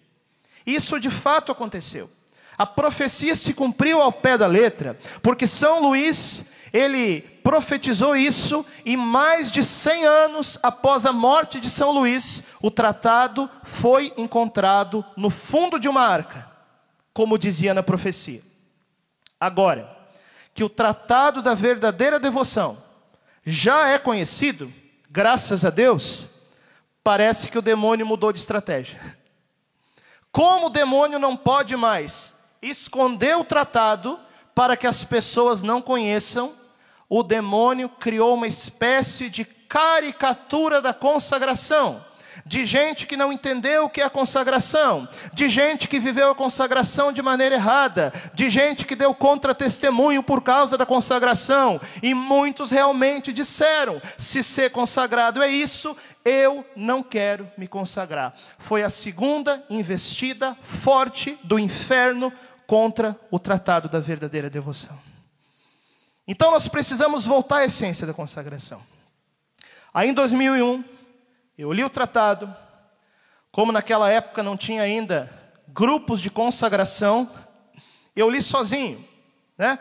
Isso 0.68 1.00
de 1.00 1.10
fato 1.10 1.50
aconteceu. 1.50 2.10
A 2.58 2.66
profecia 2.66 3.34
se 3.34 3.54
cumpriu 3.54 4.02
ao 4.02 4.12
pé 4.12 4.36
da 4.36 4.46
letra, 4.46 4.98
porque 5.22 5.46
São 5.46 5.80
Luís, 5.80 6.44
ele 6.74 7.22
profetizou 7.42 8.14
isso 8.14 8.66
e 8.84 8.94
mais 8.94 9.50
de 9.50 9.64
100 9.64 10.04
anos 10.04 10.58
após 10.62 11.06
a 11.06 11.12
morte 11.12 11.58
de 11.58 11.70
São 11.70 11.90
Luís, 11.90 12.42
o 12.60 12.70
tratado 12.70 13.48
foi 13.62 14.12
encontrado 14.18 15.02
no 15.16 15.30
fundo 15.30 15.80
de 15.80 15.88
uma 15.88 16.02
arca, 16.02 16.50
como 17.14 17.38
dizia 17.38 17.72
na 17.72 17.82
profecia. 17.82 18.42
Agora, 19.40 19.96
que 20.52 20.62
o 20.62 20.68
tratado 20.68 21.40
da 21.40 21.54
verdadeira 21.54 22.20
devoção 22.20 22.76
já 23.42 23.88
é 23.88 23.98
conhecido, 23.98 24.70
graças 25.08 25.64
a 25.64 25.70
Deus, 25.70 26.28
parece 27.02 27.48
que 27.48 27.56
o 27.56 27.62
demônio 27.62 28.04
mudou 28.04 28.34
de 28.34 28.40
estratégia. 28.40 29.17
Como 30.30 30.66
o 30.66 30.70
demônio 30.70 31.18
não 31.18 31.36
pode 31.36 31.76
mais 31.76 32.34
esconder 32.60 33.36
o 33.36 33.44
tratado 33.44 34.18
para 34.54 34.76
que 34.76 34.86
as 34.86 35.04
pessoas 35.04 35.62
não 35.62 35.80
conheçam, 35.80 36.52
o 37.08 37.22
demônio 37.22 37.88
criou 37.88 38.34
uma 38.34 38.46
espécie 38.46 39.30
de 39.30 39.44
caricatura 39.44 40.82
da 40.82 40.92
consagração 40.92 42.04
de 42.48 42.64
gente 42.64 43.06
que 43.06 43.16
não 43.16 43.30
entendeu 43.30 43.84
o 43.84 43.90
que 43.90 44.00
é 44.00 44.04
a 44.04 44.10
consagração, 44.10 45.06
de 45.34 45.50
gente 45.50 45.86
que 45.86 45.98
viveu 45.98 46.30
a 46.30 46.34
consagração 46.34 47.12
de 47.12 47.20
maneira 47.20 47.56
errada, 47.56 48.10
de 48.32 48.48
gente 48.48 48.86
que 48.86 48.96
deu 48.96 49.14
contra-testemunho 49.14 50.22
por 50.22 50.42
causa 50.42 50.78
da 50.78 50.86
consagração, 50.86 51.78
e 52.02 52.14
muitos 52.14 52.70
realmente 52.70 53.34
disseram: 53.34 54.00
se 54.16 54.42
ser 54.42 54.70
consagrado 54.70 55.42
é 55.42 55.48
isso, 55.48 55.94
eu 56.28 56.64
não 56.76 57.02
quero 57.02 57.50
me 57.56 57.66
consagrar. 57.66 58.34
Foi 58.58 58.82
a 58.82 58.90
segunda 58.90 59.64
investida 59.70 60.54
forte 60.62 61.38
do 61.42 61.58
inferno 61.58 62.32
contra 62.66 63.18
o 63.30 63.38
tratado 63.38 63.88
da 63.88 63.98
verdadeira 63.98 64.50
devoção. 64.50 64.98
Então 66.26 66.50
nós 66.50 66.68
precisamos 66.68 67.24
voltar 67.24 67.58
à 67.58 67.64
essência 67.64 68.06
da 68.06 68.12
consagração. 68.12 68.82
Aí 69.92 70.10
em 70.10 70.14
2001, 70.14 70.84
eu 71.56 71.72
li 71.72 71.82
o 71.82 71.88
tratado, 71.90 72.54
como 73.50 73.72
naquela 73.72 74.10
época 74.10 74.42
não 74.42 74.56
tinha 74.56 74.82
ainda 74.82 75.32
grupos 75.68 76.20
de 76.20 76.30
consagração, 76.30 77.30
eu 78.14 78.28
li 78.28 78.42
sozinho, 78.42 79.02
né? 79.56 79.78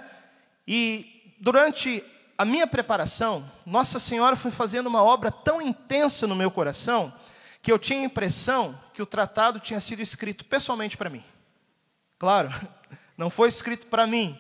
E 0.66 1.36
durante 1.40 2.04
a 2.38 2.46
minha 2.46 2.68
preparação, 2.68 3.50
Nossa 3.66 4.00
Senhora 4.00 4.36
foi 4.36 4.52
fazendo 4.52 4.88
uma 4.88 5.04
obra 5.04 5.32
tão 5.32 5.62
intensa 5.62 6.28
no 6.28 6.36
meu 6.36 6.52
coração, 6.52 7.12
que 7.62 7.72
eu 7.72 7.80
tinha 7.80 8.02
a 8.02 8.06
impressão 8.06 8.80
que 8.94 9.02
o 9.02 9.06
tratado 9.06 9.60
tinha 9.60 9.80
sido 9.80 10.02
escrito 10.02 10.46
pessoalmente 10.46 10.96
para 10.96 11.10
mim. 11.10 11.24
Claro, 12.20 12.50
não 13.18 13.30
foi 13.30 13.50
escrito 13.50 13.88
para 13.88 14.06
mim, 14.06 14.38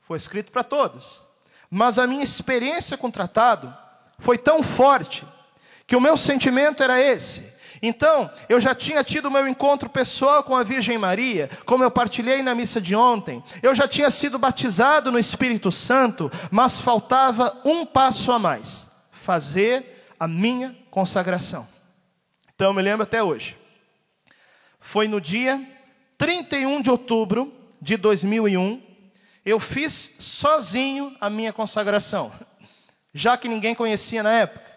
foi 0.00 0.16
escrito 0.16 0.50
para 0.50 0.64
todos. 0.64 1.22
Mas 1.70 1.98
a 1.98 2.06
minha 2.06 2.24
experiência 2.24 2.96
com 2.96 3.08
o 3.08 3.12
tratado 3.12 3.76
foi 4.18 4.38
tão 4.38 4.62
forte 4.62 5.26
que 5.86 5.94
o 5.94 6.00
meu 6.00 6.16
sentimento 6.16 6.82
era 6.82 7.00
esse. 7.00 7.52
Então, 7.82 8.30
eu 8.48 8.60
já 8.60 8.74
tinha 8.74 9.04
tido 9.04 9.30
meu 9.30 9.46
encontro 9.46 9.88
pessoal 9.88 10.42
com 10.42 10.56
a 10.56 10.62
Virgem 10.62 10.98
Maria, 10.98 11.48
como 11.64 11.84
eu 11.84 11.90
partilhei 11.90 12.42
na 12.42 12.54
missa 12.54 12.80
de 12.80 12.94
ontem. 12.94 13.42
Eu 13.62 13.74
já 13.74 13.86
tinha 13.86 14.10
sido 14.10 14.38
batizado 14.38 15.12
no 15.12 15.18
Espírito 15.18 15.70
Santo, 15.70 16.30
mas 16.50 16.80
faltava 16.80 17.60
um 17.64 17.86
passo 17.86 18.32
a 18.32 18.38
mais: 18.38 18.88
fazer 19.12 20.04
a 20.18 20.26
minha 20.26 20.76
consagração. 20.90 21.68
Então, 22.54 22.68
eu 22.68 22.74
me 22.74 22.82
lembro 22.82 23.04
até 23.04 23.22
hoje. 23.22 23.56
Foi 24.80 25.06
no 25.06 25.20
dia 25.20 25.64
31 26.16 26.82
de 26.82 26.90
outubro 26.90 27.52
de 27.80 27.96
2001, 27.96 28.82
eu 29.44 29.60
fiz 29.60 30.14
sozinho 30.18 31.16
a 31.20 31.30
minha 31.30 31.52
consagração, 31.52 32.32
já 33.14 33.36
que 33.36 33.48
ninguém 33.48 33.74
conhecia 33.74 34.22
na 34.22 34.32
época 34.32 34.67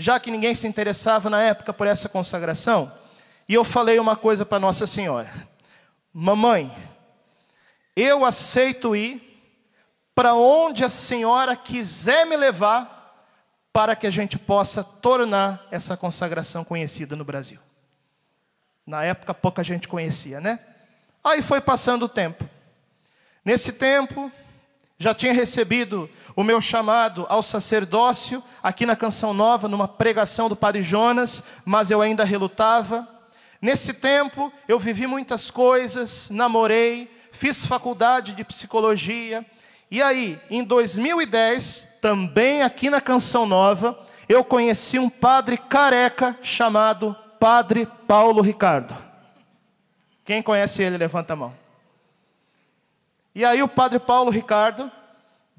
já 0.00 0.18
que 0.18 0.30
ninguém 0.30 0.54
se 0.54 0.66
interessava 0.66 1.28
na 1.28 1.42
época 1.42 1.74
por 1.74 1.86
essa 1.86 2.08
consagração, 2.08 2.90
e 3.46 3.52
eu 3.52 3.62
falei 3.64 3.98
uma 3.98 4.16
coisa 4.16 4.46
para 4.46 4.58
Nossa 4.58 4.86
Senhora: 4.86 5.30
Mamãe, 6.10 6.74
eu 7.94 8.24
aceito 8.24 8.96
ir 8.96 9.22
para 10.14 10.34
onde 10.34 10.82
a 10.82 10.88
senhora 10.88 11.54
quiser 11.54 12.24
me 12.24 12.34
levar, 12.34 13.28
para 13.70 13.94
que 13.94 14.06
a 14.06 14.10
gente 14.10 14.38
possa 14.38 14.82
tornar 14.82 15.66
essa 15.70 15.98
consagração 15.98 16.64
conhecida 16.64 17.14
no 17.14 17.24
Brasil. 17.24 17.60
Na 18.86 19.04
época 19.04 19.34
pouca 19.34 19.62
gente 19.62 19.86
conhecia, 19.86 20.40
né? 20.40 20.60
Aí 21.22 21.42
foi 21.42 21.60
passando 21.60 22.04
o 22.04 22.08
tempo. 22.08 22.48
Nesse 23.44 23.70
tempo, 23.70 24.32
já 24.98 25.14
tinha 25.14 25.34
recebido 25.34 26.08
o 26.40 26.44
meu 26.44 26.58
chamado 26.58 27.26
ao 27.28 27.42
sacerdócio 27.42 28.42
aqui 28.62 28.86
na 28.86 28.96
Canção 28.96 29.34
Nova, 29.34 29.68
numa 29.68 29.86
pregação 29.86 30.48
do 30.48 30.56
Padre 30.56 30.82
Jonas, 30.82 31.44
mas 31.66 31.90
eu 31.90 32.00
ainda 32.00 32.24
relutava. 32.24 33.06
Nesse 33.60 33.92
tempo, 33.92 34.50
eu 34.66 34.78
vivi 34.78 35.06
muitas 35.06 35.50
coisas, 35.50 36.30
namorei, 36.30 37.14
fiz 37.30 37.66
faculdade 37.66 38.32
de 38.32 38.42
psicologia. 38.42 39.44
E 39.90 40.00
aí, 40.00 40.40
em 40.48 40.64
2010, 40.64 41.98
também 42.00 42.62
aqui 42.62 42.88
na 42.88 43.02
Canção 43.02 43.44
Nova, 43.44 43.98
eu 44.26 44.42
conheci 44.42 44.98
um 44.98 45.10
padre 45.10 45.58
careca 45.58 46.38
chamado 46.40 47.14
Padre 47.38 47.86
Paulo 48.08 48.40
Ricardo. 48.40 48.96
Quem 50.24 50.42
conhece 50.42 50.82
ele, 50.82 50.96
levanta 50.96 51.34
a 51.34 51.36
mão. 51.36 51.54
E 53.34 53.44
aí 53.44 53.62
o 53.62 53.68
padre 53.68 53.98
Paulo 53.98 54.30
Ricardo 54.30 54.90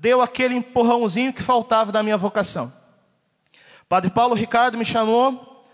deu 0.02 0.22
aquele 0.22 0.56
empurrãozinho 0.56 1.32
que 1.32 1.42
faltava 1.42 1.94
da 1.94 2.04
minha 2.04 2.18
vocação. 2.18 2.74
Padre 3.88 4.10
Paulo 4.10 4.36
Ricardo 4.36 4.78
me 4.78 4.84
chamou 4.84 5.66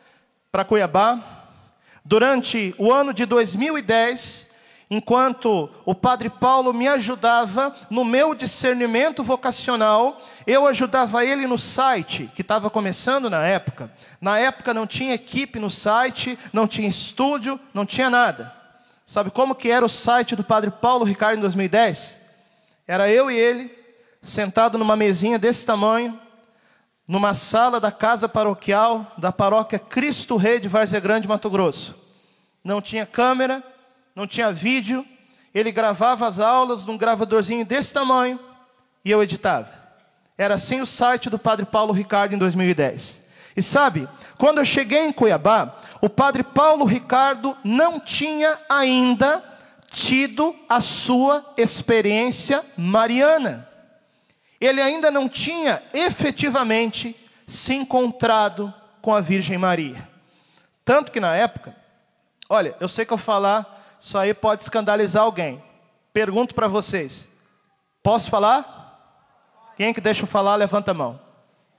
para 0.51 0.63
Cuiabá, 0.63 1.37
Durante 2.07 2.73
o 2.77 2.89
ano 2.89 3.13
de 3.13 3.25
2010, 3.25 4.47
enquanto 4.89 5.69
o 5.83 5.93
Padre 5.93 6.29
Paulo 6.29 6.73
me 6.73 6.87
ajudava 6.87 7.75
no 7.89 8.05
meu 8.05 8.33
discernimento 8.33 9.25
vocacional, 9.25 10.21
eu 10.45 10.65
ajudava 10.65 11.25
ele 11.25 11.45
no 11.45 11.57
site, 11.57 12.31
que 12.33 12.43
estava 12.43 12.69
começando 12.69 13.29
na 13.29 13.45
época. 13.45 13.91
Na 14.21 14.39
época 14.39 14.73
não 14.73 14.87
tinha 14.87 15.15
equipe 15.15 15.59
no 15.59 15.69
site, 15.69 16.39
não 16.53 16.65
tinha 16.65 16.87
estúdio, 16.87 17.59
não 17.73 17.85
tinha 17.85 18.09
nada. 18.09 18.55
Sabe 19.05 19.29
como 19.29 19.53
que 19.53 19.69
era 19.69 19.85
o 19.85 19.89
site 19.89 20.33
do 20.33 20.45
Padre 20.45 20.71
Paulo 20.71 21.03
Ricardo 21.03 21.39
em 21.39 21.41
2010? 21.41 22.17
Era 22.87 23.09
eu 23.09 23.29
e 23.29 23.35
ele, 23.37 23.69
sentado 24.21 24.77
numa 24.77 24.95
mesinha 24.95 25.39
desse 25.39 25.65
tamanho, 25.65 26.19
numa 27.07 27.33
sala 27.33 27.79
da 27.79 27.91
casa 27.91 28.27
paroquial 28.27 29.13
da 29.17 29.31
paróquia 29.31 29.79
Cristo 29.79 30.35
Rei 30.35 30.59
de 30.59 30.67
Várzea 30.67 30.99
Grande, 30.99 31.27
Mato 31.27 31.49
Grosso. 31.49 31.95
Não 32.63 32.81
tinha 32.81 33.05
câmera, 33.05 33.63
não 34.13 34.27
tinha 34.27 34.51
vídeo, 34.51 35.05
ele 35.53 35.71
gravava 35.71 36.27
as 36.27 36.39
aulas 36.39 36.85
num 36.85 36.97
gravadorzinho 36.97 37.65
desse 37.65 37.93
tamanho 37.93 38.39
e 39.03 39.11
eu 39.11 39.23
editava. 39.23 39.69
Era 40.37 40.55
assim 40.55 40.81
o 40.81 40.85
site 40.85 41.29
do 41.29 41.39
Padre 41.39 41.65
Paulo 41.65 41.93
Ricardo 41.93 42.35
em 42.35 42.37
2010. 42.37 43.25
E 43.55 43.61
sabe, 43.61 44.07
quando 44.37 44.59
eu 44.59 44.65
cheguei 44.65 45.05
em 45.05 45.11
Cuiabá, 45.11 45.77
o 45.99 46.09
Padre 46.09 46.43
Paulo 46.43 46.85
Ricardo 46.85 47.57
não 47.63 47.99
tinha 47.99 48.57
ainda 48.69 49.43
tido 49.89 50.55
a 50.69 50.79
sua 50.79 51.43
experiência 51.57 52.63
mariana. 52.77 53.66
Ele 54.59 54.81
ainda 54.81 55.11
não 55.11 55.29
tinha 55.29 55.81
efetivamente 55.93 57.15
se 57.45 57.73
encontrado 57.73 58.73
com 59.01 59.13
a 59.13 59.21
Virgem 59.21 59.57
Maria. 59.57 60.07
Tanto 60.83 61.11
que 61.11 61.19
na 61.19 61.35
época, 61.35 61.75
olha, 62.49 62.75
eu 62.79 62.87
sei 62.87 63.05
que 63.05 63.13
eu 63.13 63.17
falar, 63.17 63.97
isso 63.99 64.17
aí 64.17 64.33
pode 64.33 64.63
escandalizar 64.63 65.23
alguém. 65.23 65.63
Pergunto 66.11 66.55
para 66.55 66.67
vocês: 66.67 67.29
posso 68.01 68.29
falar? 68.29 68.75
Quem 69.75 69.93
que 69.93 70.01
deixa 70.01 70.23
eu 70.23 70.27
falar, 70.27 70.55
levanta 70.55 70.91
a 70.91 70.93
mão. 70.93 71.19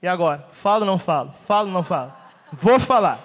E 0.01 0.07
agora? 0.07 0.47
Falo 0.53 0.81
ou 0.81 0.85
não 0.85 0.97
falo? 0.97 1.33
Falo 1.45 1.67
ou 1.67 1.73
não 1.73 1.83
falo? 1.83 2.13
Vou 2.53 2.79
falar. 2.79 3.19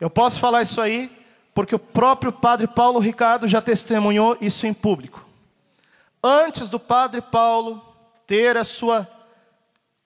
Eu 0.00 0.08
posso 0.08 0.38
falar 0.38 0.62
isso 0.62 0.80
aí 0.80 1.10
porque 1.52 1.74
o 1.74 1.78
próprio 1.78 2.32
Padre 2.32 2.66
Paulo 2.66 3.00
Ricardo 3.00 3.48
já 3.48 3.60
testemunhou 3.60 4.36
isso 4.40 4.66
em 4.66 4.72
público. 4.72 5.26
Antes 6.22 6.70
do 6.70 6.78
Padre 6.78 7.20
Paulo 7.20 7.89
ter 8.30 8.56
a 8.56 8.64
sua 8.64 9.10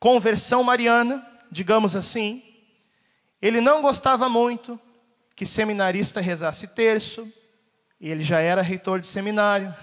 conversão 0.01 0.65
mariana, 0.65 1.23
digamos 1.51 1.95
assim, 1.95 2.43
ele 3.43 3.61
não 3.61 3.83
gostava 3.83 4.31
muito 4.31 4.81
que 5.37 5.45
seminarista 5.45 6.23
rezasse 6.23 6.69
terço, 6.69 7.31
e 8.01 8.11
ele 8.11 8.23
já 8.23 8.41
era 8.41 8.63
reitor 8.63 8.99
de 8.99 9.07
seminário. 9.07 9.75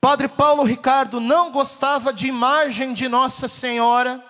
Padre 0.00 0.26
Paulo 0.26 0.62
Ricardo 0.62 1.20
não 1.20 1.52
gostava 1.52 2.14
de 2.14 2.26
imagem 2.26 2.94
de 2.94 3.10
Nossa 3.10 3.46
Senhora 3.46 4.24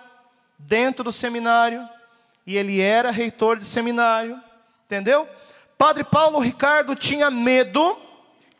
dentro 0.57 1.01
do 1.01 1.13
seminário, 1.13 1.87
e 2.45 2.57
ele 2.57 2.81
era 2.81 3.11
reitor 3.11 3.57
de 3.57 3.63
seminário, 3.63 4.37
entendeu? 4.85 5.25
Padre 5.77 6.03
Paulo 6.03 6.37
Ricardo 6.39 6.97
tinha 6.97 7.31
medo 7.31 7.97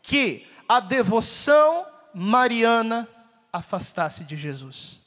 que 0.02 0.48
a 0.66 0.80
devoção 0.80 1.86
mariana 2.14 3.06
afastasse 3.52 4.24
de 4.24 4.36
Jesus. 4.36 5.00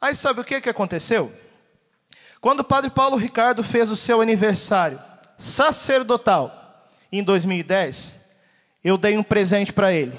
Aí 0.00 0.14
sabe 0.14 0.40
o 0.40 0.44
que, 0.44 0.60
que 0.60 0.68
aconteceu? 0.68 1.32
Quando 2.40 2.60
o 2.60 2.64
padre 2.64 2.90
Paulo 2.90 3.16
Ricardo 3.16 3.62
fez 3.62 3.90
o 3.90 3.96
seu 3.96 4.20
aniversário 4.20 5.00
sacerdotal 5.38 6.88
em 7.10 7.22
2010, 7.22 8.18
eu 8.82 8.98
dei 8.98 9.16
um 9.16 9.22
presente 9.22 9.72
para 9.72 9.92
ele. 9.92 10.18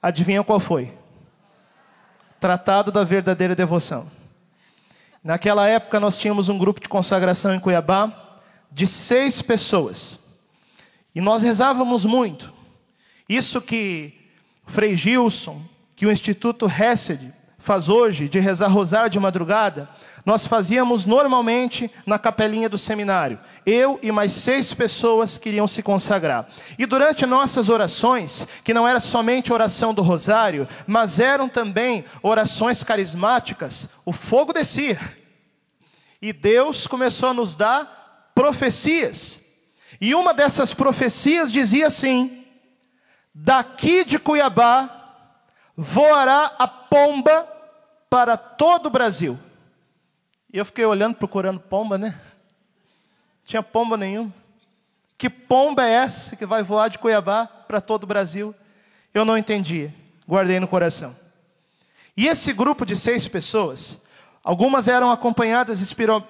Adivinha 0.00 0.44
qual 0.44 0.60
foi? 0.60 0.96
Tratado 2.38 2.92
da 2.92 3.02
verdadeira 3.02 3.54
devoção. 3.54 4.10
Naquela 5.22 5.66
época 5.66 6.00
nós 6.00 6.16
tínhamos 6.16 6.48
um 6.48 6.56
grupo 6.56 6.80
de 6.80 6.88
consagração 6.88 7.54
em 7.54 7.60
Cuiabá 7.60 8.12
de 8.70 8.86
seis 8.86 9.42
pessoas. 9.42 10.18
E 11.14 11.20
nós 11.20 11.42
rezávamos 11.42 12.04
muito. 12.04 12.52
Isso 13.28 13.60
que 13.60 14.14
Frei 14.66 14.96
Gilson, 14.96 15.62
que 16.00 16.06
o 16.06 16.10
Instituto 16.10 16.64
Hesed 16.64 17.30
faz 17.58 17.90
hoje, 17.90 18.26
de 18.26 18.40
rezar 18.40 18.68
rosário 18.68 19.10
de 19.10 19.20
madrugada, 19.20 19.86
nós 20.24 20.46
fazíamos 20.46 21.04
normalmente 21.04 21.90
na 22.06 22.18
capelinha 22.18 22.70
do 22.70 22.78
seminário. 22.78 23.38
Eu 23.66 23.98
e 24.02 24.10
mais 24.10 24.32
seis 24.32 24.72
pessoas 24.72 25.36
queriam 25.36 25.68
se 25.68 25.82
consagrar. 25.82 26.48
E 26.78 26.86
durante 26.86 27.26
nossas 27.26 27.68
orações, 27.68 28.48
que 28.64 28.72
não 28.72 28.88
era 28.88 28.98
somente 28.98 29.52
oração 29.52 29.92
do 29.92 30.00
rosário, 30.00 30.66
mas 30.86 31.20
eram 31.20 31.50
também 31.50 32.02
orações 32.22 32.82
carismáticas, 32.82 33.86
o 34.02 34.10
fogo 34.14 34.54
descia. 34.54 34.98
E 36.22 36.32
Deus 36.32 36.86
começou 36.86 37.28
a 37.28 37.34
nos 37.34 37.54
dar 37.54 38.30
profecias. 38.34 39.38
E 40.00 40.14
uma 40.14 40.32
dessas 40.32 40.72
profecias 40.72 41.52
dizia 41.52 41.88
assim: 41.88 42.42
daqui 43.34 44.02
de 44.02 44.18
Cuiabá 44.18 44.96
voará 45.82 46.52
a 46.58 46.68
pomba 46.68 47.48
para 48.10 48.36
todo 48.36 48.86
o 48.86 48.90
Brasil. 48.90 49.38
E 50.52 50.58
eu 50.58 50.64
fiquei 50.66 50.84
olhando, 50.84 51.14
procurando 51.14 51.58
pomba, 51.58 51.96
né? 51.96 52.20
Tinha 53.46 53.62
pomba 53.62 53.96
nenhum. 53.96 54.30
Que 55.16 55.30
pomba 55.30 55.86
é 55.86 55.92
essa 55.92 56.36
que 56.36 56.44
vai 56.44 56.62
voar 56.62 56.88
de 56.88 56.98
Cuiabá 56.98 57.46
para 57.46 57.80
todo 57.80 58.04
o 58.04 58.06
Brasil? 58.06 58.54
Eu 59.14 59.24
não 59.24 59.38
entendia. 59.38 59.94
Guardei 60.28 60.60
no 60.60 60.68
coração. 60.68 61.16
E 62.14 62.26
esse 62.26 62.52
grupo 62.52 62.84
de 62.84 62.94
seis 62.94 63.26
pessoas, 63.26 63.98
algumas 64.44 64.86
eram 64.86 65.10
acompanhadas 65.10 65.80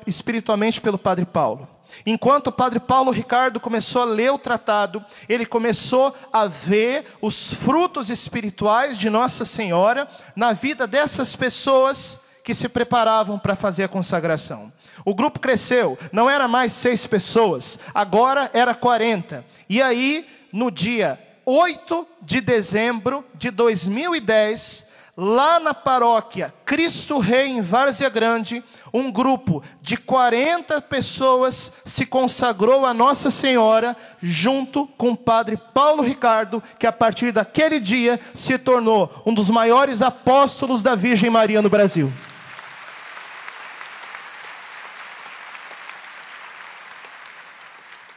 espiritualmente 0.07 0.81
pelo 0.81 0.99
Padre 0.99 1.25
Paulo. 1.25 1.69
Enquanto 2.05 2.49
o 2.49 2.53
padre 2.53 2.81
Paulo 2.81 3.11
Ricardo 3.11 3.61
começou 3.61 4.03
a 4.03 4.07
ler 4.07 4.33
o 4.33 4.39
tratado, 4.39 5.05
ele 5.29 5.47
começou 5.47 6.15
a 6.33 6.47
ver 6.47 7.05
os 7.21 7.53
frutos 7.53 8.11
espirituais 8.11 8.97
de 8.99 9.11
Nossa 9.11 9.45
Senhora 9.45 10.09
na 10.35 10.53
vida 10.53 10.87
dessas 10.87 11.37
pessoas 11.37 12.19
que 12.43 12.55
se 12.55 12.69
preparavam 12.69 13.39
para 13.39 13.55
fazer 13.55 13.85
a 13.85 13.89
consagração. 13.89 14.73
O 15.05 15.15
grupo 15.15 15.41
cresceu, 15.41 15.99
não 16.13 16.29
era 16.29 16.49
mais 16.49 16.73
seis 16.73 17.07
pessoas, 17.07 17.79
agora 17.95 18.51
era 18.53 18.75
40. 18.75 19.45
E 19.69 19.81
aí, 19.81 20.27
no 20.53 20.71
dia 20.71 21.19
8 21.45 22.07
de 22.23 22.41
dezembro 22.41 23.25
de 23.35 23.51
2010, 23.51 24.87
lá 25.21 25.61
na 25.61 25.75
paróquia 25.75 26.55
Cristo 26.65 27.19
Rei 27.19 27.49
em 27.49 27.61
Várzea 27.61 28.09
Grande, 28.09 28.65
um 28.91 29.13
grupo 29.13 29.63
de 29.83 29.99
40 29.99 30.81
pessoas 30.81 31.75
se 31.85 32.07
consagrou 32.07 32.87
a 32.87 32.95
Nossa 32.95 33.31
Senhora, 33.31 33.95
junto 34.23 34.87
com 34.87 35.11
o 35.11 35.17
padre 35.17 35.59
Paulo 35.75 36.03
Ricardo, 36.03 36.63
que 36.79 36.87
a 36.87 36.93
partir 36.93 37.33
daquele 37.33 37.79
dia 37.79 38.19
se 38.33 38.57
tornou 38.57 39.23
um 39.27 39.35
dos 39.35 39.51
maiores 39.51 40.01
apóstolos 40.01 40.83
da 40.83 40.95
Virgem 40.95 41.29
Maria 41.29 41.61
no 41.61 41.69
Brasil. 41.69 42.11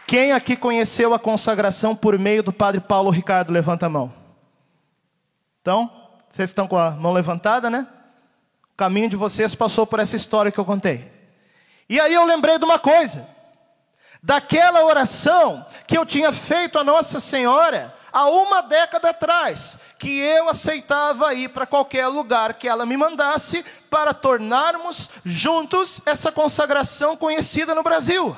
Quem 0.08 0.32
aqui 0.32 0.56
conheceu 0.56 1.14
a 1.14 1.20
consagração 1.20 1.96
por 1.96 2.18
meio 2.18 2.42
do 2.42 2.54
padre 2.54 2.80
Paulo 2.80 3.10
Ricardo? 3.10 3.52
Levanta 3.52 3.88
a 3.88 3.90
mão. 3.90 4.14
Então, 5.62 6.03
vocês 6.34 6.50
estão 6.50 6.68
com 6.68 6.80
a 6.80 6.90
mão 6.90 7.14
levantada, 7.14 7.70
né? 7.70 7.86
O 8.74 8.76
caminho 8.76 9.08
de 9.08 9.16
vocês 9.16 9.54
passou 9.54 9.86
por 9.86 10.00
essa 10.00 10.16
história 10.16 10.52
que 10.52 10.60
eu 10.60 10.66
contei. 10.66 11.12
E 11.88 12.00
aí 12.00 12.12
eu 12.12 12.26
lembrei 12.26 12.58
de 12.58 12.66
uma 12.66 12.80
coisa. 12.80 13.30
Daquela 14.22 14.84
oração 14.84 15.64
que 15.86 15.96
eu 15.96 16.04
tinha 16.08 16.34
feito 16.34 16.80
a 16.80 16.84
Nossa 16.84 17.20
Senhora 17.20 17.94
há 18.12 18.28
uma 18.28 18.62
década 18.62 19.12
atrás, 19.12 19.78
que 20.00 20.10
eu 20.10 20.50
aceitava 20.50 21.36
ir 21.36 21.50
para 21.50 21.68
qualquer 21.68 22.08
lugar 22.08 22.56
que 22.56 22.68
ela 22.68 22.84
me 22.84 22.98
mandasse 22.98 23.64
para 23.88 24.12
tornarmos 24.12 25.12
juntos 25.24 26.02
essa 26.04 26.32
consagração 26.32 27.16
conhecida 27.16 27.76
no 27.76 27.84
Brasil. 27.84 28.36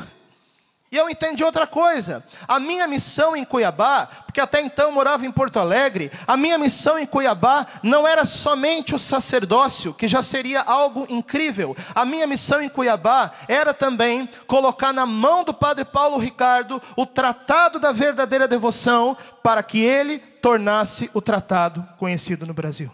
E 0.91 0.97
eu 0.97 1.09
entendi 1.09 1.43
outra 1.43 1.65
coisa. 1.65 2.23
A 2.47 2.59
minha 2.59 2.87
missão 2.87 3.35
em 3.35 3.43
Cuiabá, 3.43 4.07
porque 4.25 4.39
até 4.39 4.61
então 4.61 4.91
morava 4.91 5.25
em 5.25 5.31
Porto 5.31 5.59
Alegre, 5.59 6.11
a 6.27 6.37
minha 6.37 6.57
missão 6.57 6.99
em 6.99 7.07
Cuiabá 7.07 7.65
não 7.81 8.07
era 8.07 8.23
somente 8.23 8.93
o 8.93 8.99
sacerdócio, 8.99 9.93
que 9.93 10.07
já 10.07 10.21
seria 10.21 10.61
algo 10.61 11.05
incrível. 11.09 11.75
A 11.93 12.05
minha 12.05 12.27
missão 12.27 12.61
em 12.61 12.69
Cuiabá 12.69 13.31
era 13.47 13.73
também 13.73 14.29
colocar 14.45 14.93
na 14.93 15.05
mão 15.05 15.43
do 15.43 15.53
Padre 15.53 15.83
Paulo 15.83 16.17
Ricardo 16.17 16.81
o 16.95 17.05
tratado 17.05 17.79
da 17.79 17.91
verdadeira 17.91 18.47
devoção, 18.47 19.17
para 19.41 19.63
que 19.63 19.79
ele 19.79 20.19
tornasse 20.19 21.09
o 21.13 21.21
tratado 21.21 21.85
conhecido 21.97 22.45
no 22.45 22.53
Brasil. 22.53 22.91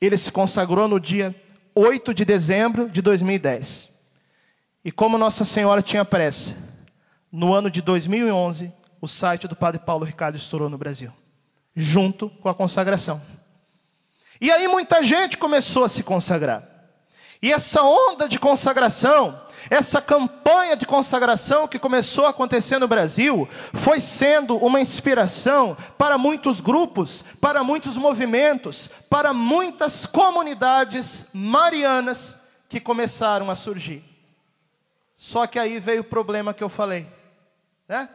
Ele 0.00 0.16
se 0.16 0.32
consagrou 0.32 0.88
no 0.88 0.98
dia 0.98 1.34
8 1.74 2.14
de 2.14 2.24
dezembro 2.24 2.88
de 2.88 3.02
2010. 3.02 3.89
E 4.84 4.90
como 4.90 5.18
Nossa 5.18 5.44
Senhora 5.44 5.82
tinha 5.82 6.04
pressa, 6.04 6.56
no 7.30 7.52
ano 7.52 7.70
de 7.70 7.82
2011, 7.82 8.72
o 9.00 9.06
site 9.06 9.46
do 9.46 9.54
Padre 9.54 9.80
Paulo 9.80 10.04
Ricardo 10.04 10.36
estourou 10.36 10.70
no 10.70 10.78
Brasil, 10.78 11.12
junto 11.76 12.28
com 12.28 12.48
a 12.48 12.54
consagração. 12.54 13.20
E 14.40 14.50
aí 14.50 14.66
muita 14.68 15.02
gente 15.02 15.36
começou 15.36 15.84
a 15.84 15.88
se 15.88 16.02
consagrar. 16.02 16.66
E 17.42 17.52
essa 17.52 17.82
onda 17.82 18.28
de 18.28 18.38
consagração, 18.38 19.38
essa 19.68 20.00
campanha 20.00 20.76
de 20.76 20.86
consagração 20.86 21.68
que 21.68 21.78
começou 21.78 22.26
a 22.26 22.30
acontecer 22.30 22.78
no 22.78 22.88
Brasil, 22.88 23.48
foi 23.74 24.00
sendo 24.00 24.56
uma 24.56 24.80
inspiração 24.80 25.76
para 25.98 26.16
muitos 26.16 26.60
grupos, 26.60 27.22
para 27.38 27.62
muitos 27.62 27.98
movimentos, 27.98 28.90
para 29.10 29.32
muitas 29.32 30.06
comunidades 30.06 31.26
marianas 31.32 32.38
que 32.68 32.80
começaram 32.80 33.50
a 33.50 33.54
surgir. 33.54 34.09
Só 35.20 35.46
que 35.46 35.58
aí 35.58 35.78
veio 35.78 36.00
o 36.00 36.04
problema 36.04 36.54
que 36.54 36.64
eu 36.64 36.70
falei, 36.70 37.06
né? 37.86 38.08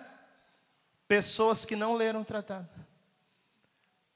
Pessoas 1.08 1.64
que 1.64 1.76
não 1.76 1.94
leram 1.94 2.22
o 2.22 2.26
tratado, 2.26 2.68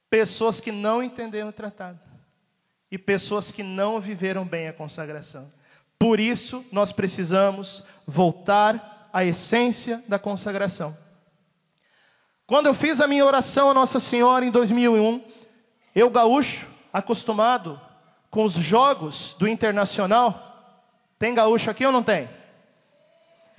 pessoas 0.09 0.59
que 0.59 0.71
não 0.71 1.03
entenderam 1.03 1.49
o 1.49 1.53
tratado, 1.53 1.99
e 2.89 2.97
pessoas 2.97 3.51
que 3.51 3.61
não 3.61 3.99
viveram 3.99 4.43
bem 4.43 4.67
a 4.67 4.73
consagração. 4.73 5.53
Por 5.99 6.19
isso, 6.19 6.65
nós 6.71 6.91
precisamos 6.91 7.83
voltar 8.07 9.07
à 9.13 9.23
essência 9.23 10.03
da 10.07 10.17
consagração. 10.17 10.97
Quando 12.47 12.65
eu 12.65 12.73
fiz 12.73 12.99
a 12.99 13.07
minha 13.07 13.23
oração 13.23 13.69
a 13.69 13.73
Nossa 13.75 13.99
Senhora 13.99 14.43
em 14.43 14.49
2001, 14.49 15.23
eu 15.93 16.09
gaúcho, 16.09 16.67
acostumado 16.91 17.79
com 18.31 18.43
os 18.43 18.53
jogos 18.53 19.35
do 19.37 19.47
Internacional, 19.47 20.81
tem 21.19 21.35
gaúcho 21.35 21.69
aqui 21.69 21.85
ou 21.85 21.91
não 21.91 22.01
tem? 22.01 22.38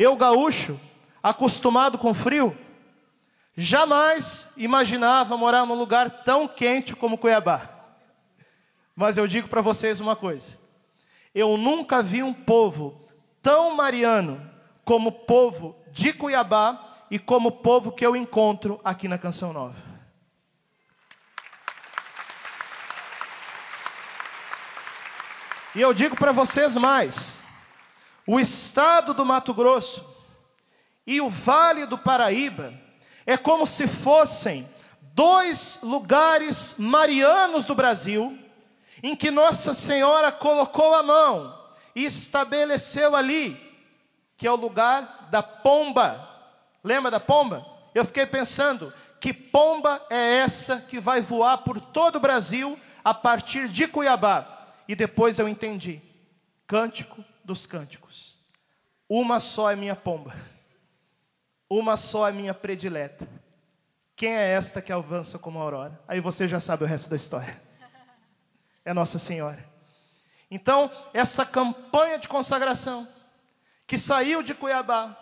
Eu 0.00 0.16
gaúcho, 0.16 0.80
acostumado 1.22 1.98
com 1.98 2.14
frio, 2.14 2.56
jamais 3.54 4.50
imaginava 4.56 5.36
morar 5.36 5.66
num 5.66 5.74
lugar 5.74 6.24
tão 6.24 6.48
quente 6.48 6.96
como 6.96 7.18
Cuiabá. 7.18 7.68
Mas 8.96 9.18
eu 9.18 9.26
digo 9.26 9.46
para 9.46 9.60
vocês 9.60 10.00
uma 10.00 10.16
coisa: 10.16 10.58
eu 11.34 11.58
nunca 11.58 12.02
vi 12.02 12.22
um 12.22 12.32
povo 12.32 13.06
tão 13.42 13.76
mariano 13.76 14.50
como 14.86 15.10
o 15.10 15.12
povo 15.12 15.76
de 15.92 16.14
Cuiabá 16.14 16.82
e 17.10 17.18
como 17.18 17.50
o 17.50 17.52
povo 17.52 17.92
que 17.92 18.06
eu 18.06 18.16
encontro 18.16 18.80
aqui 18.82 19.06
na 19.06 19.18
Canção 19.18 19.52
Nova. 19.52 19.82
E 25.74 25.80
eu 25.82 25.92
digo 25.92 26.16
para 26.16 26.32
vocês 26.32 26.74
mais: 26.74 27.39
o 28.32 28.38
estado 28.38 29.12
do 29.12 29.26
Mato 29.26 29.52
Grosso 29.52 30.06
e 31.04 31.20
o 31.20 31.28
Vale 31.28 31.84
do 31.84 31.98
Paraíba 31.98 32.72
é 33.26 33.36
como 33.36 33.66
se 33.66 33.88
fossem 33.88 34.70
dois 35.00 35.80
lugares 35.82 36.76
marianos 36.78 37.64
do 37.64 37.74
Brasil, 37.74 38.38
em 39.02 39.16
que 39.16 39.32
Nossa 39.32 39.74
Senhora 39.74 40.30
colocou 40.30 40.94
a 40.94 41.02
mão 41.02 41.58
e 41.92 42.04
estabeleceu 42.04 43.16
ali, 43.16 43.60
que 44.36 44.46
é 44.46 44.52
o 44.52 44.54
lugar 44.54 45.26
da 45.28 45.42
pomba. 45.42 46.24
Lembra 46.84 47.10
da 47.10 47.18
pomba? 47.18 47.66
Eu 47.92 48.04
fiquei 48.04 48.26
pensando, 48.26 48.94
que 49.18 49.32
pomba 49.32 50.06
é 50.08 50.36
essa 50.36 50.76
que 50.88 51.00
vai 51.00 51.20
voar 51.20 51.58
por 51.58 51.80
todo 51.80 52.14
o 52.14 52.20
Brasil 52.20 52.78
a 53.02 53.12
partir 53.12 53.66
de 53.66 53.88
Cuiabá? 53.88 54.68
E 54.86 54.94
depois 54.94 55.40
eu 55.40 55.48
entendi. 55.48 56.00
Cântico 56.68 57.24
dos 57.50 57.66
cânticos. 57.66 58.38
Uma 59.08 59.40
só 59.40 59.72
é 59.72 59.74
minha 59.74 59.96
pomba. 59.96 60.32
Uma 61.68 61.96
só 61.96 62.28
é 62.28 62.32
minha 62.32 62.54
predileta. 62.54 63.28
Quem 64.14 64.36
é 64.36 64.52
esta 64.52 64.80
que 64.80 64.92
avança 64.92 65.36
como 65.36 65.58
a 65.58 65.62
aurora? 65.62 66.00
Aí 66.06 66.20
você 66.20 66.46
já 66.46 66.60
sabe 66.60 66.84
o 66.84 66.86
resto 66.86 67.10
da 67.10 67.16
história. 67.16 67.60
É 68.84 68.94
Nossa 68.94 69.18
Senhora. 69.18 69.68
Então, 70.48 70.90
essa 71.12 71.44
campanha 71.44 72.18
de 72.18 72.28
consagração, 72.28 73.08
que 73.84 73.98
saiu 73.98 74.44
de 74.44 74.54
Cuiabá 74.54 75.16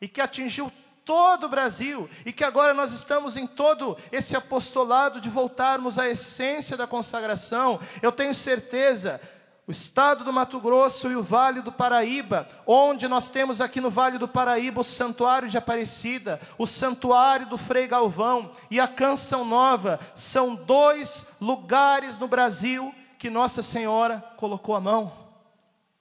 e 0.00 0.06
que 0.06 0.20
atingiu 0.20 0.72
todo 1.04 1.44
o 1.44 1.48
Brasil, 1.48 2.08
e 2.24 2.32
que 2.32 2.44
agora 2.44 2.72
nós 2.72 2.92
estamos 2.92 3.36
em 3.36 3.46
todo 3.46 3.98
esse 4.10 4.36
apostolado 4.36 5.20
de 5.20 5.28
voltarmos 5.28 5.98
à 5.98 6.08
essência 6.08 6.76
da 6.76 6.86
consagração, 6.86 7.78
eu 8.00 8.10
tenho 8.10 8.34
certeza, 8.34 9.20
o 9.66 9.70
estado 9.70 10.24
do 10.24 10.32
Mato 10.32 10.60
Grosso 10.60 11.10
e 11.10 11.16
o 11.16 11.22
Vale 11.22 11.62
do 11.62 11.72
Paraíba, 11.72 12.48
onde 12.66 13.08
nós 13.08 13.30
temos 13.30 13.60
aqui 13.60 13.80
no 13.80 13.90
Vale 13.90 14.18
do 14.18 14.28
Paraíba 14.28 14.80
o 14.80 14.84
Santuário 14.84 15.48
de 15.48 15.56
Aparecida, 15.56 16.40
o 16.58 16.66
Santuário 16.66 17.46
do 17.46 17.56
Frei 17.56 17.86
Galvão 17.86 18.52
e 18.70 18.78
a 18.78 18.86
Canção 18.86 19.44
Nova, 19.44 19.98
são 20.14 20.54
dois 20.54 21.26
lugares 21.40 22.18
no 22.18 22.28
Brasil 22.28 22.94
que 23.18 23.30
Nossa 23.30 23.62
Senhora 23.62 24.22
colocou 24.36 24.74
a 24.74 24.80
mão. 24.80 25.12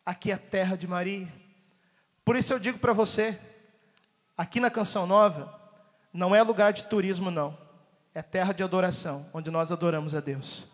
Aqui 0.06 0.32
é 0.32 0.34
a 0.34 0.38
terra 0.38 0.76
de 0.76 0.88
Maria. 0.88 1.32
Por 2.26 2.36
isso 2.36 2.52
eu 2.52 2.60
digo 2.60 2.80
para 2.80 2.92
você, 2.92 3.40
Aqui 4.36 4.60
na 4.60 4.72
Canção 4.72 5.06
Nova, 5.06 5.60
não 6.12 6.34
é 6.34 6.42
lugar 6.42 6.74
de 6.74 6.84
turismo, 6.84 7.30
não. 7.30 7.56
É 8.16 8.22
terra 8.22 8.52
de 8.52 8.64
adoração, 8.64 9.28
onde 9.34 9.52
nós 9.52 9.72
adoramos 9.72 10.16
a 10.16 10.20
Deus. 10.20 10.68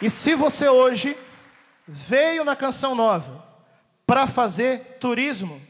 E 0.00 0.10
se 0.10 0.34
você 0.34 0.68
hoje 0.68 1.16
veio 1.88 2.44
na 2.44 2.54
Canção 2.54 2.94
Nova 2.94 3.46
para 4.06 4.26
fazer 4.26 4.98
turismo, 5.00 5.60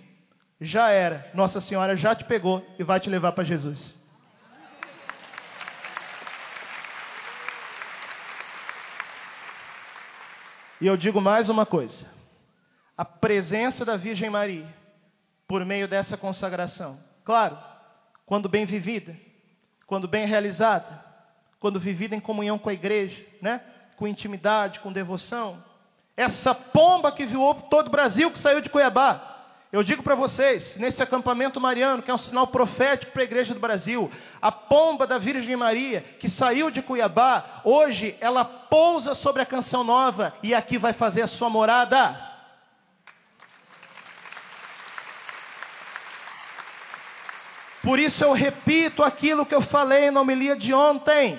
já 0.60 0.88
era. 0.90 1.30
Nossa 1.32 1.60
Senhora 1.60 1.96
já 1.96 2.14
te 2.14 2.24
pegou 2.24 2.66
e 2.78 2.82
vai 2.82 2.98
te 2.98 3.08
levar 3.08 3.32
para 3.32 3.44
Jesus. 3.44 4.00
E 10.80 10.86
eu 10.86 10.96
digo 10.96 11.20
mais 11.20 11.48
uma 11.48 11.64
coisa: 11.64 12.06
a 12.96 13.04
presença 13.04 13.84
da 13.84 13.96
Virgem 13.96 14.28
Maria, 14.28 14.74
por 15.46 15.64
meio 15.64 15.86
dessa 15.86 16.16
consagração, 16.16 16.98
claro, 17.24 17.56
quando 18.26 18.48
bem 18.48 18.66
vivida, 18.66 19.16
quando 19.86 20.08
bem 20.08 20.26
realizada, 20.26 21.04
quando 21.60 21.78
vivida 21.78 22.16
em 22.16 22.20
comunhão 22.20 22.58
com 22.58 22.68
a 22.68 22.74
igreja, 22.74 23.24
né? 23.40 23.62
Com 23.96 24.06
intimidade, 24.06 24.80
com 24.80 24.92
devoção, 24.92 25.62
essa 26.16 26.54
pomba 26.54 27.12
que 27.12 27.26
voou 27.26 27.54
todo 27.54 27.88
o 27.88 27.90
Brasil, 27.90 28.30
que 28.30 28.38
saiu 28.38 28.60
de 28.60 28.70
Cuiabá, 28.70 29.36
eu 29.72 29.82
digo 29.82 30.02
para 30.02 30.14
vocês, 30.14 30.76
nesse 30.76 31.02
acampamento 31.02 31.60
mariano, 31.60 32.02
que 32.02 32.10
é 32.10 32.14
um 32.14 32.18
sinal 32.18 32.46
profético 32.46 33.12
para 33.12 33.22
a 33.22 33.24
igreja 33.24 33.52
do 33.52 33.60
Brasil, 33.60 34.10
a 34.40 34.50
pomba 34.50 35.06
da 35.06 35.18
Virgem 35.18 35.56
Maria, 35.56 36.00
que 36.18 36.30
saiu 36.30 36.70
de 36.70 36.80
Cuiabá, 36.80 37.60
hoje 37.64 38.16
ela 38.20 38.44
pousa 38.44 39.14
sobre 39.14 39.42
a 39.42 39.46
canção 39.46 39.84
nova 39.84 40.32
e 40.42 40.54
aqui 40.54 40.78
vai 40.78 40.92
fazer 40.92 41.22
a 41.22 41.26
sua 41.26 41.50
morada. 41.50 42.18
Por 47.82 47.98
isso 47.98 48.24
eu 48.24 48.32
repito 48.32 49.02
aquilo 49.02 49.44
que 49.44 49.54
eu 49.54 49.60
falei 49.60 50.10
na 50.10 50.20
homilia 50.20 50.56
de 50.56 50.72
ontem. 50.72 51.38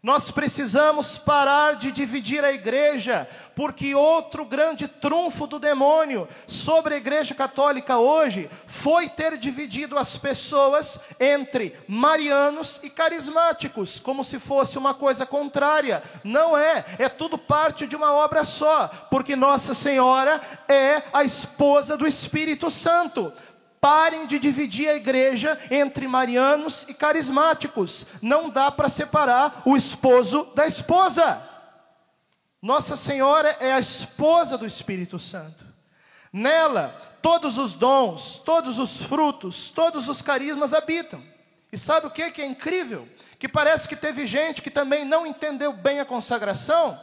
Nós 0.00 0.30
precisamos 0.30 1.18
parar 1.18 1.74
de 1.74 1.90
dividir 1.90 2.44
a 2.44 2.52
igreja, 2.52 3.28
porque 3.56 3.96
outro 3.96 4.44
grande 4.44 4.86
trunfo 4.86 5.44
do 5.44 5.58
demônio 5.58 6.28
sobre 6.46 6.94
a 6.94 6.96
igreja 6.96 7.34
católica 7.34 7.98
hoje 7.98 8.48
foi 8.68 9.08
ter 9.08 9.36
dividido 9.36 9.98
as 9.98 10.16
pessoas 10.16 11.00
entre 11.18 11.74
marianos 11.88 12.80
e 12.84 12.90
carismáticos, 12.90 13.98
como 13.98 14.22
se 14.22 14.38
fosse 14.38 14.78
uma 14.78 14.94
coisa 14.94 15.26
contrária. 15.26 16.00
Não 16.22 16.56
é, 16.56 16.84
é 16.96 17.08
tudo 17.08 17.36
parte 17.36 17.84
de 17.84 17.96
uma 17.96 18.12
obra 18.12 18.44
só, 18.44 18.86
porque 19.10 19.34
Nossa 19.34 19.74
Senhora 19.74 20.40
é 20.68 21.02
a 21.12 21.24
esposa 21.24 21.96
do 21.96 22.06
Espírito 22.06 22.70
Santo. 22.70 23.32
Parem 23.80 24.26
de 24.26 24.38
dividir 24.38 24.88
a 24.88 24.94
igreja 24.94 25.58
entre 25.70 26.08
marianos 26.08 26.84
e 26.88 26.94
carismáticos. 26.94 28.06
Não 28.20 28.50
dá 28.50 28.70
para 28.70 28.88
separar 28.88 29.62
o 29.64 29.76
esposo 29.76 30.44
da 30.54 30.66
esposa. 30.66 31.42
Nossa 32.60 32.96
Senhora 32.96 33.56
é 33.60 33.72
a 33.72 33.78
esposa 33.78 34.58
do 34.58 34.66
Espírito 34.66 35.18
Santo. 35.18 35.64
Nela, 36.32 36.88
todos 37.22 37.56
os 37.56 37.72
dons, 37.72 38.38
todos 38.44 38.78
os 38.78 39.02
frutos, 39.02 39.70
todos 39.70 40.08
os 40.08 40.20
carismas 40.20 40.74
habitam. 40.74 41.22
E 41.72 41.78
sabe 41.78 42.06
o 42.06 42.10
que, 42.10 42.30
que 42.30 42.42
é 42.42 42.46
incrível? 42.46 43.08
Que 43.38 43.48
parece 43.48 43.88
que 43.88 43.94
teve 43.94 44.26
gente 44.26 44.62
que 44.62 44.70
também 44.70 45.04
não 45.04 45.26
entendeu 45.26 45.72
bem 45.72 46.00
a 46.00 46.04
consagração 46.04 47.00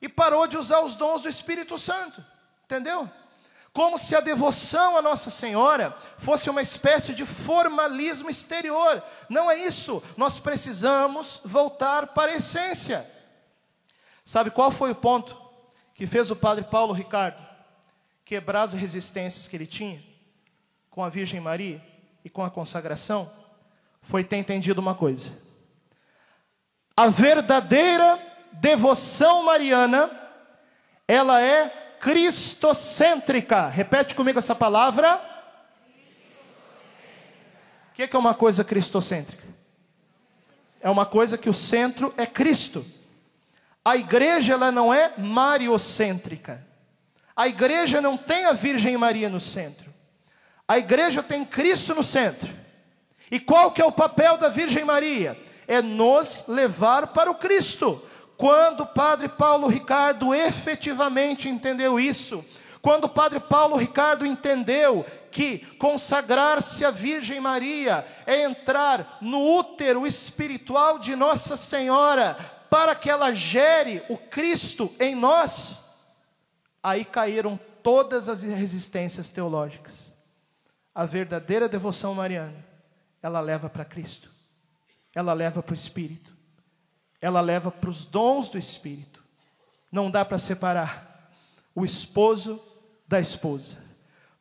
e 0.00 0.08
parou 0.08 0.46
de 0.46 0.56
usar 0.56 0.80
os 0.80 0.94
dons 0.94 1.22
do 1.22 1.28
Espírito 1.28 1.78
Santo. 1.78 2.24
Entendeu? 2.64 3.10
Como 3.78 3.96
se 3.96 4.16
a 4.16 4.20
devoção 4.20 4.98
a 4.98 5.02
Nossa 5.02 5.30
Senhora 5.30 5.96
fosse 6.18 6.50
uma 6.50 6.60
espécie 6.60 7.14
de 7.14 7.24
formalismo 7.24 8.28
exterior. 8.28 9.00
Não 9.28 9.48
é 9.48 9.54
isso. 9.54 10.02
Nós 10.16 10.40
precisamos 10.40 11.40
voltar 11.44 12.08
para 12.08 12.32
a 12.32 12.34
essência. 12.34 13.08
Sabe 14.24 14.50
qual 14.50 14.72
foi 14.72 14.90
o 14.90 14.96
ponto 14.96 15.40
que 15.94 16.08
fez 16.08 16.28
o 16.28 16.34
padre 16.34 16.64
Paulo 16.64 16.92
Ricardo 16.92 17.40
quebrar 18.24 18.62
as 18.62 18.72
resistências 18.72 19.46
que 19.46 19.56
ele 19.56 19.64
tinha 19.64 20.02
com 20.90 21.04
a 21.04 21.08
Virgem 21.08 21.38
Maria 21.38 21.80
e 22.24 22.28
com 22.28 22.42
a 22.42 22.50
consagração 22.50 23.30
foi 24.02 24.24
ter 24.24 24.38
entendido 24.38 24.80
uma 24.80 24.96
coisa. 24.96 25.38
A 26.96 27.06
verdadeira 27.06 28.18
devoção 28.54 29.44
mariana, 29.44 30.10
ela 31.06 31.40
é 31.40 31.87
cristocêntrica. 32.00 33.68
Repete 33.68 34.14
comigo 34.14 34.38
essa 34.38 34.54
palavra. 34.54 35.20
O 37.90 37.94
que 37.94 38.02
é, 38.02 38.06
que 38.06 38.14
é 38.14 38.18
uma 38.18 38.34
coisa 38.34 38.62
cristocêntrica? 38.62 39.46
É 40.80 40.88
uma 40.88 41.04
coisa 41.04 41.36
que 41.36 41.50
o 41.50 41.54
centro 41.54 42.14
é 42.16 42.24
Cristo. 42.24 42.84
A 43.84 43.96
igreja 43.96 44.52
ela 44.52 44.70
não 44.70 44.92
é 44.92 45.12
mariocêntrica. 45.16 46.66
A 47.34 47.48
igreja 47.48 48.00
não 48.00 48.16
tem 48.16 48.44
a 48.44 48.52
Virgem 48.52 48.96
Maria 48.96 49.28
no 49.28 49.40
centro. 49.40 49.92
A 50.66 50.78
igreja 50.78 51.22
tem 51.22 51.44
Cristo 51.44 51.94
no 51.94 52.04
centro. 52.04 52.52
E 53.30 53.40
qual 53.40 53.72
que 53.72 53.80
é 53.80 53.84
o 53.84 53.92
papel 53.92 54.36
da 54.36 54.48
Virgem 54.48 54.84
Maria? 54.84 55.40
É 55.66 55.80
nos 55.80 56.44
levar 56.46 57.08
para 57.08 57.30
o 57.30 57.34
Cristo. 57.34 58.02
Quando 58.38 58.82
o 58.82 58.86
padre 58.86 59.28
Paulo 59.28 59.66
Ricardo 59.66 60.32
efetivamente 60.32 61.48
entendeu 61.48 61.98
isso, 61.98 62.44
quando 62.80 63.04
o 63.04 63.08
padre 63.08 63.40
Paulo 63.40 63.76
Ricardo 63.76 64.24
entendeu 64.24 65.04
que 65.32 65.58
consagrar-se 65.76 66.84
à 66.84 66.90
Virgem 66.92 67.40
Maria 67.40 68.06
é 68.24 68.44
entrar 68.44 69.18
no 69.20 69.58
útero 69.58 70.06
espiritual 70.06 71.00
de 71.00 71.16
Nossa 71.16 71.56
Senhora, 71.56 72.34
para 72.70 72.94
que 72.94 73.10
ela 73.10 73.34
gere 73.34 74.04
o 74.08 74.16
Cristo 74.16 74.94
em 75.00 75.16
nós, 75.16 75.80
aí 76.80 77.04
caíram 77.04 77.58
todas 77.82 78.28
as 78.28 78.44
resistências 78.44 79.28
teológicas. 79.30 80.14
A 80.94 81.04
verdadeira 81.04 81.68
devoção 81.68 82.14
mariana, 82.14 82.64
ela 83.20 83.40
leva 83.40 83.68
para 83.68 83.84
Cristo, 83.84 84.30
ela 85.12 85.32
leva 85.32 85.60
para 85.60 85.72
o 85.72 85.74
Espírito, 85.76 86.37
ela 87.20 87.40
leva 87.40 87.70
para 87.70 87.90
os 87.90 88.04
dons 88.04 88.48
do 88.48 88.58
Espírito. 88.58 89.22
Não 89.90 90.10
dá 90.10 90.24
para 90.24 90.38
separar 90.38 91.30
o 91.74 91.84
esposo 91.84 92.60
da 93.06 93.20
esposa. 93.20 93.78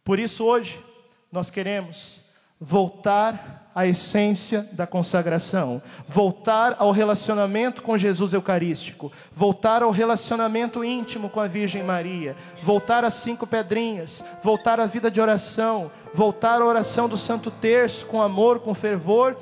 Por 0.04 0.20
isso, 0.20 0.44
hoje, 0.44 0.84
nós 1.32 1.50
queremos 1.50 2.20
voltar 2.60 3.72
à 3.76 3.86
essência 3.86 4.68
da 4.72 4.88
consagração, 4.88 5.82
voltar 6.08 6.76
ao 6.80 6.92
relacionamento 6.92 7.84
com 7.84 7.96
Jesus 7.96 8.34
Eucarístico, 8.34 9.12
voltar 9.32 9.84
ao 9.84 9.92
relacionamento 9.92 10.84
íntimo 10.84 11.30
com 11.30 11.40
a 11.40 11.46
Virgem 11.46 11.84
Maria, 11.84 12.36
voltar 12.64 13.06
às 13.06 13.14
cinco 13.14 13.46
pedrinhas, 13.46 14.26
voltar 14.44 14.80
à 14.80 14.88
vida 14.88 15.12
de 15.12 15.22
oração, 15.22 15.92
voltar 16.14 16.60
à 16.60 16.66
oração 16.66 17.08
do 17.08 17.18
Santo 17.18 17.52
Terço 17.52 18.08
com 18.08 18.22
amor, 18.22 18.62
com 18.62 18.74
fervor 18.74 19.38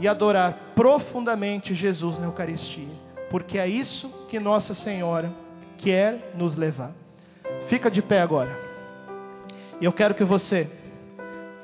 e 0.00 0.08
adorar 0.08 0.72
profundamente 0.74 1.74
Jesus 1.74 2.18
na 2.18 2.26
Eucaristia, 2.26 2.88
porque 3.28 3.58
é 3.58 3.68
isso 3.68 4.08
que 4.28 4.40
Nossa 4.40 4.74
Senhora 4.74 5.30
quer 5.76 6.32
nos 6.34 6.56
levar. 6.56 6.92
Fica 7.68 7.90
de 7.90 8.00
pé 8.00 8.20
agora. 8.22 8.58
E 9.80 9.84
eu 9.84 9.92
quero 9.92 10.14
que 10.14 10.24
você 10.24 10.68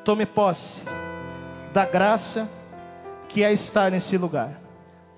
tome 0.05 0.27
posse 0.27 0.83
da 1.73 1.87
graça 1.87 2.49
que 3.29 3.43
é 3.43 3.53
estar 3.53 3.91
nesse 3.91 4.17
lugar. 4.17 4.61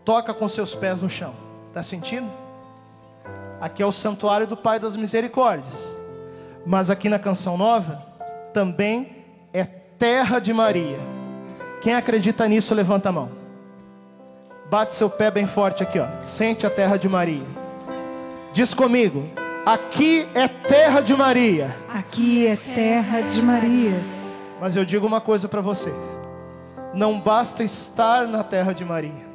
Toca 0.05 0.33
com 0.33 0.49
seus 0.49 0.75
pés 0.75 1.03
no 1.03 1.11
chão. 1.11 1.35
Está 1.69 1.83
sentindo? 1.83 2.31
Aqui 3.61 3.83
é 3.83 3.87
o 3.87 3.93
santuário 3.93 4.47
do 4.47 4.57
Pai 4.57 4.79
das 4.79 4.97
Misericórdias. 4.97 5.91
Mas 6.65 6.89
aqui 6.89 7.09
na 7.09 7.19
canção 7.19 7.57
nova 7.57 8.03
também 8.53 9.25
é 9.53 9.65
terra 9.65 10.39
de 10.39 10.53
Maria. 10.53 11.18
Quem 11.81 11.95
acredita 11.95 12.47
nisso, 12.49 12.75
levanta 12.75 13.09
a 13.09 13.13
mão. 13.13 13.31
Bate 14.71 14.95
seu 14.95 15.09
pé 15.09 15.31
bem 15.31 15.47
forte 15.47 15.83
aqui, 15.83 15.99
ó. 15.99 16.07
Sente 16.21 16.67
a 16.67 16.71
terra 16.71 16.97
de 16.97 17.09
Maria. 17.09 17.47
Diz 18.53 18.75
comigo: 18.75 19.25
aqui 19.65 20.27
é 20.35 20.49
terra 20.49 21.01
de 21.01 21.15
Maria. 21.15 21.75
Aqui 21.89 22.47
é 22.47 22.57
terra 22.57 23.21
de 23.23 23.43
Maria. 23.43 24.19
Mas 24.61 24.77
eu 24.77 24.85
digo 24.85 25.07
uma 25.07 25.21
coisa 25.21 25.49
para 25.49 25.61
você: 25.61 25.93
não 26.93 27.21
basta 27.21 27.63
estar 27.63 28.27
na 28.27 28.43
terra 28.43 28.73
de 28.73 28.85
Maria, 28.85 29.27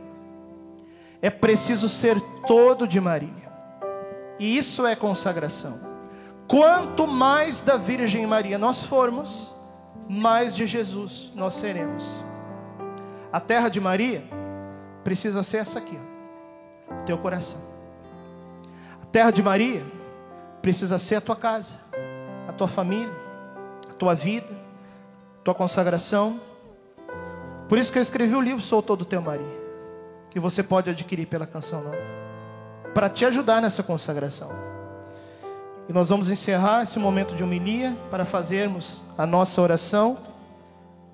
é 1.22 1.30
preciso 1.30 1.88
ser 1.88 2.20
todo 2.46 2.88
de 2.88 3.00
Maria, 3.00 3.30
e 4.38 4.58
isso 4.58 4.86
é 4.86 4.96
consagração. 4.96 5.80
Quanto 6.48 7.08
mais 7.08 7.62
da 7.62 7.78
Virgem 7.78 8.28
Maria 8.28 8.58
nós 8.58 8.84
formos, 8.84 9.56
mais 10.10 10.56
de 10.56 10.68
Jesus 10.68 11.32
nós 11.34 11.54
seremos. 11.54 12.04
A 13.34 13.40
terra 13.40 13.68
de 13.68 13.82
Maria 13.82 14.24
precisa 15.04 15.42
ser 15.42 15.58
essa 15.58 15.80
aqui, 15.80 15.98
ó, 16.88 17.04
teu 17.04 17.18
coração. 17.18 17.60
A 19.02 19.08
terra 19.08 19.32
de 19.32 19.42
Maria 19.42 19.84
precisa 20.62 21.00
ser 21.00 21.16
a 21.16 21.22
tua 21.22 21.36
casa, 21.36 21.74
a 22.48 22.54
tua 22.54 22.68
família, 22.68 23.12
a 23.90 23.94
tua 23.96 24.14
vida, 24.14 24.56
a 25.40 25.44
tua 25.44 25.56
consagração. 25.56 26.40
Por 27.68 27.80
isso 27.80 27.92
que 27.92 27.98
eu 27.98 28.04
escrevi 28.04 28.36
o 28.36 28.42
livro 28.42 28.62
Sou 28.62 28.84
Todo 28.84 29.04
Teu 29.04 29.20
Maria, 29.20 29.60
que 30.30 30.40
você 30.40 30.62
pode 30.62 30.92
adquirir 30.92 31.26
pela 31.26 31.48
canção 31.48 31.82
nova, 31.82 31.98
para 32.94 33.10
te 33.10 33.26
ajudar 33.26 33.64
nessa 33.64 33.82
consagração. 33.82 34.52
E 35.90 35.92
nós 35.92 36.08
vamos 36.08 36.30
encerrar 36.30 36.84
esse 36.84 37.00
momento 37.00 37.34
de 37.36 37.44
homilia 37.44 37.98
para 38.12 38.26
fazermos 38.26 39.02
a 39.18 39.26
nossa 39.26 39.60
oração 39.60 40.33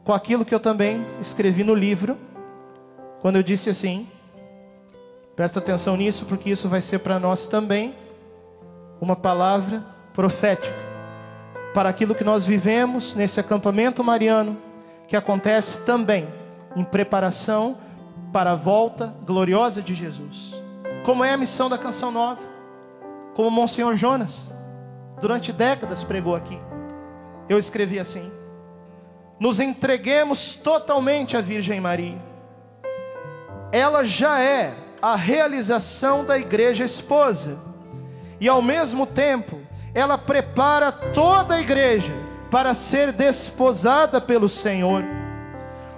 com 0.09 0.13
aquilo 0.15 0.43
que 0.43 0.55
eu 0.55 0.59
também 0.59 1.05
escrevi 1.21 1.63
no 1.63 1.75
livro, 1.75 2.17
quando 3.21 3.35
eu 3.35 3.43
disse 3.43 3.69
assim: 3.69 4.07
presta 5.35 5.59
atenção 5.59 5.95
nisso, 5.95 6.25
porque 6.25 6.49
isso 6.49 6.67
vai 6.67 6.81
ser 6.81 6.97
para 6.97 7.19
nós 7.19 7.45
também 7.45 7.93
uma 8.99 9.15
palavra 9.15 9.85
profética 10.11 10.75
para 11.75 11.89
aquilo 11.89 12.15
que 12.15 12.23
nós 12.23 12.43
vivemos 12.43 13.13
nesse 13.13 13.39
acampamento 13.39 14.03
mariano, 14.03 14.57
que 15.07 15.15
acontece 15.15 15.79
também 15.81 16.27
em 16.75 16.83
preparação 16.83 17.77
para 18.33 18.53
a 18.53 18.55
volta 18.55 19.13
gloriosa 19.27 19.79
de 19.79 19.93
Jesus. 19.93 20.59
Como 21.05 21.23
é 21.23 21.33
a 21.33 21.37
missão 21.37 21.69
da 21.69 21.77
canção 21.77 22.09
nova? 22.09 22.41
Como 23.35 23.51
Monsenhor 23.51 23.95
Jonas, 23.95 24.51
durante 25.21 25.53
décadas 25.53 26.03
pregou 26.03 26.35
aqui. 26.35 26.57
Eu 27.47 27.59
escrevi 27.59 27.99
assim: 27.99 28.38
Nos 29.39 29.59
entreguemos 29.59 30.55
totalmente 30.55 31.37
à 31.37 31.41
Virgem 31.41 31.79
Maria. 31.79 32.21
Ela 33.71 34.03
já 34.03 34.41
é 34.41 34.73
a 35.01 35.15
realização 35.15 36.25
da 36.25 36.37
igreja 36.37 36.83
esposa, 36.83 37.57
e 38.39 38.49
ao 38.49 38.61
mesmo 38.61 39.05
tempo, 39.05 39.59
ela 39.93 40.17
prepara 40.17 40.91
toda 40.91 41.55
a 41.55 41.61
igreja 41.61 42.13
para 42.51 42.73
ser 42.73 43.11
desposada 43.11 44.19
pelo 44.19 44.49
Senhor. 44.49 45.03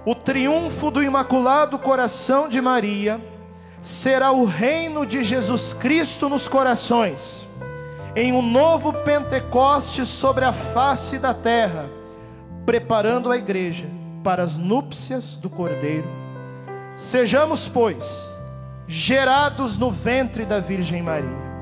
O 0.04 0.14
triunfo 0.14 0.90
do 0.90 1.02
Imaculado 1.02 1.78
Coração 1.78 2.48
de 2.48 2.60
Maria 2.60 3.20
será 3.80 4.30
o 4.30 4.44
reino 4.44 5.04
de 5.04 5.24
Jesus 5.24 5.74
Cristo 5.74 6.28
nos 6.28 6.46
corações, 6.46 7.42
em 8.14 8.32
um 8.32 8.42
novo 8.42 8.92
Pentecoste 8.92 10.06
sobre 10.06 10.44
a 10.44 10.52
face 10.52 11.18
da 11.18 11.34
terra, 11.34 11.88
preparando 12.64 13.30
a 13.30 13.36
igreja 13.36 13.86
para 14.22 14.42
as 14.42 14.56
núpcias 14.56 15.36
do 15.36 15.50
Cordeiro. 15.50 16.08
Sejamos, 16.96 17.68
pois, 17.68 18.30
gerados 18.86 19.78
no 19.78 19.90
ventre 19.90 20.44
da 20.44 20.60
Virgem 20.60 21.02
Maria. 21.02 21.52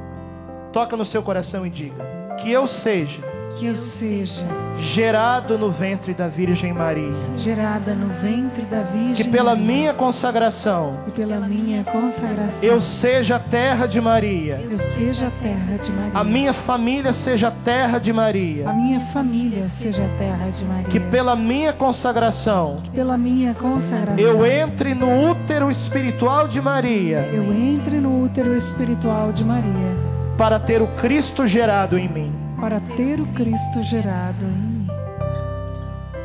Toca 0.73 0.97
no 0.97 1.05
seu 1.05 1.23
coração 1.23 1.67
e 1.67 1.71
diga: 1.71 2.05
Que 2.39 2.51
eu 2.51 2.67
seja 2.67 3.30
Que 3.57 3.67
eu 3.67 3.77
seja 3.77 4.47
gerado 4.79 5.59
no 5.59 5.71
ventre 5.71 6.15
da 6.15 6.27
Virgem 6.29 6.73
Maria. 6.73 7.13
gerada 7.37 7.95
no 7.95 8.09
ventre 8.09 8.63
da 8.63 8.83
Virgem 8.83 9.15
Que 9.17 9.25
pela 9.29 9.51
Maria, 9.55 9.67
minha 9.67 9.95
consagração 9.95 10.95
e 11.07 11.11
pela 11.11 11.37
minha 11.41 11.85
consagração 11.85 12.67
eu 12.69 12.81
seja 12.81 13.37
a 13.37 13.39
terra 13.39 13.87
de 13.87 14.01
Maria. 14.01 14.59
eu 14.65 14.73
seja 14.79 15.27
a 15.27 15.31
terra 15.43 15.77
de 15.77 15.93
Maria. 15.93 16.19
A 16.19 16.25
minha 16.25 16.53
família 16.55 17.13
seja 17.13 17.49
a 17.49 17.51
terra 17.51 17.99
de 17.99 18.11
A 18.11 18.15
Maria. 18.15 18.73
minha 18.73 19.01
família 19.01 19.65
seja 19.65 20.05
a 20.07 20.19
terra 20.19 20.49
de 20.51 20.65
Maria. 20.65 20.89
Que 20.89 21.01
pela 21.01 21.37
minha 21.37 21.73
consagração 21.75 22.77
Que 22.83 22.91
pela 22.91 23.19
minha 23.19 23.53
consagração 23.53 24.19
eu 24.19 24.47
entre 24.47 24.95
no 24.95 25.29
útero 25.31 25.71
espiritual 25.71 26.49
de 26.49 26.61
Maria 26.63 27.29
eu 27.33 27.53
entre 27.53 28.01
no 28.01 28.25
útero 28.25 28.57
espiritual 28.57 29.33
de 29.33 29.45
Maria 29.45 30.11
para 30.39 30.59
ter 30.59 30.81
o 30.81 30.87
Cristo 30.87 31.47
gerado 31.47 31.99
em 31.99 32.09
mim. 32.09 32.33
Para 32.61 32.79
ter 32.81 33.21
o 33.21 33.27
Cristo 33.29 33.83
gerado 33.83 34.45
em 34.45 34.49
mim. 34.49 34.87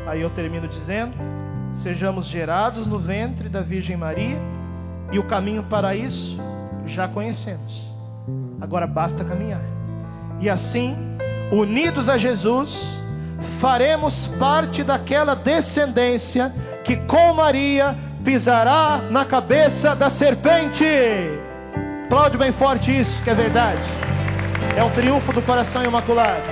Aí 0.06 0.20
eu 0.20 0.30
termino 0.30 0.68
dizendo: 0.68 1.14
sejamos 1.72 2.26
gerados 2.26 2.86
no 2.86 2.98
ventre 2.98 3.48
da 3.48 3.62
Virgem 3.62 3.96
Maria 3.96 4.38
e 5.10 5.18
o 5.18 5.24
caminho 5.24 5.62
para 5.64 5.96
isso 5.96 6.38
já 6.84 7.08
conhecemos. 7.08 7.86
Agora 8.60 8.86
basta 8.86 9.24
caminhar. 9.24 9.62
E 10.40 10.48
assim, 10.48 10.96
unidos 11.50 12.08
a 12.08 12.18
Jesus, 12.18 13.00
faremos 13.58 14.26
parte 14.38 14.84
daquela 14.84 15.34
descendência 15.34 16.54
que 16.84 16.96
com 16.96 17.32
Maria 17.32 17.96
pisará 18.24 19.02
na 19.10 19.24
cabeça 19.24 19.94
da 19.94 20.10
serpente. 20.10 20.84
Aplaude 22.04 22.36
bem 22.36 22.52
forte 22.52 22.96
isso, 22.96 23.22
que 23.22 23.30
é 23.30 23.34
verdade. 23.34 24.05
É 24.76 24.82
um 24.82 24.90
triunfo 24.90 25.32
do 25.32 25.42
coração 25.42 25.84
imaculado. 25.84 26.42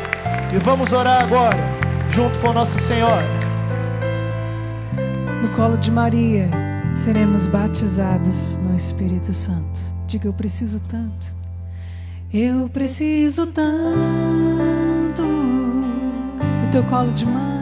E 0.54 0.58
vamos 0.58 0.92
orar 0.92 1.22
agora, 1.22 1.58
junto 2.10 2.38
com 2.38 2.52
Nossa 2.52 2.78
Senhora. 2.78 3.26
No 5.42 5.48
colo 5.50 5.76
de 5.76 5.90
Maria, 5.90 6.48
seremos 6.92 7.48
batizados 7.48 8.56
no 8.62 8.76
Espírito 8.76 9.32
Santo. 9.32 9.80
Diga, 10.06 10.28
eu 10.28 10.32
preciso 10.32 10.80
tanto. 10.88 11.34
Eu 12.32 12.68
preciso 12.68 13.46
tanto 13.46 15.22
do 15.22 16.70
teu 16.72 16.82
colo 16.84 17.12
de 17.12 17.26
mãe. 17.26 17.53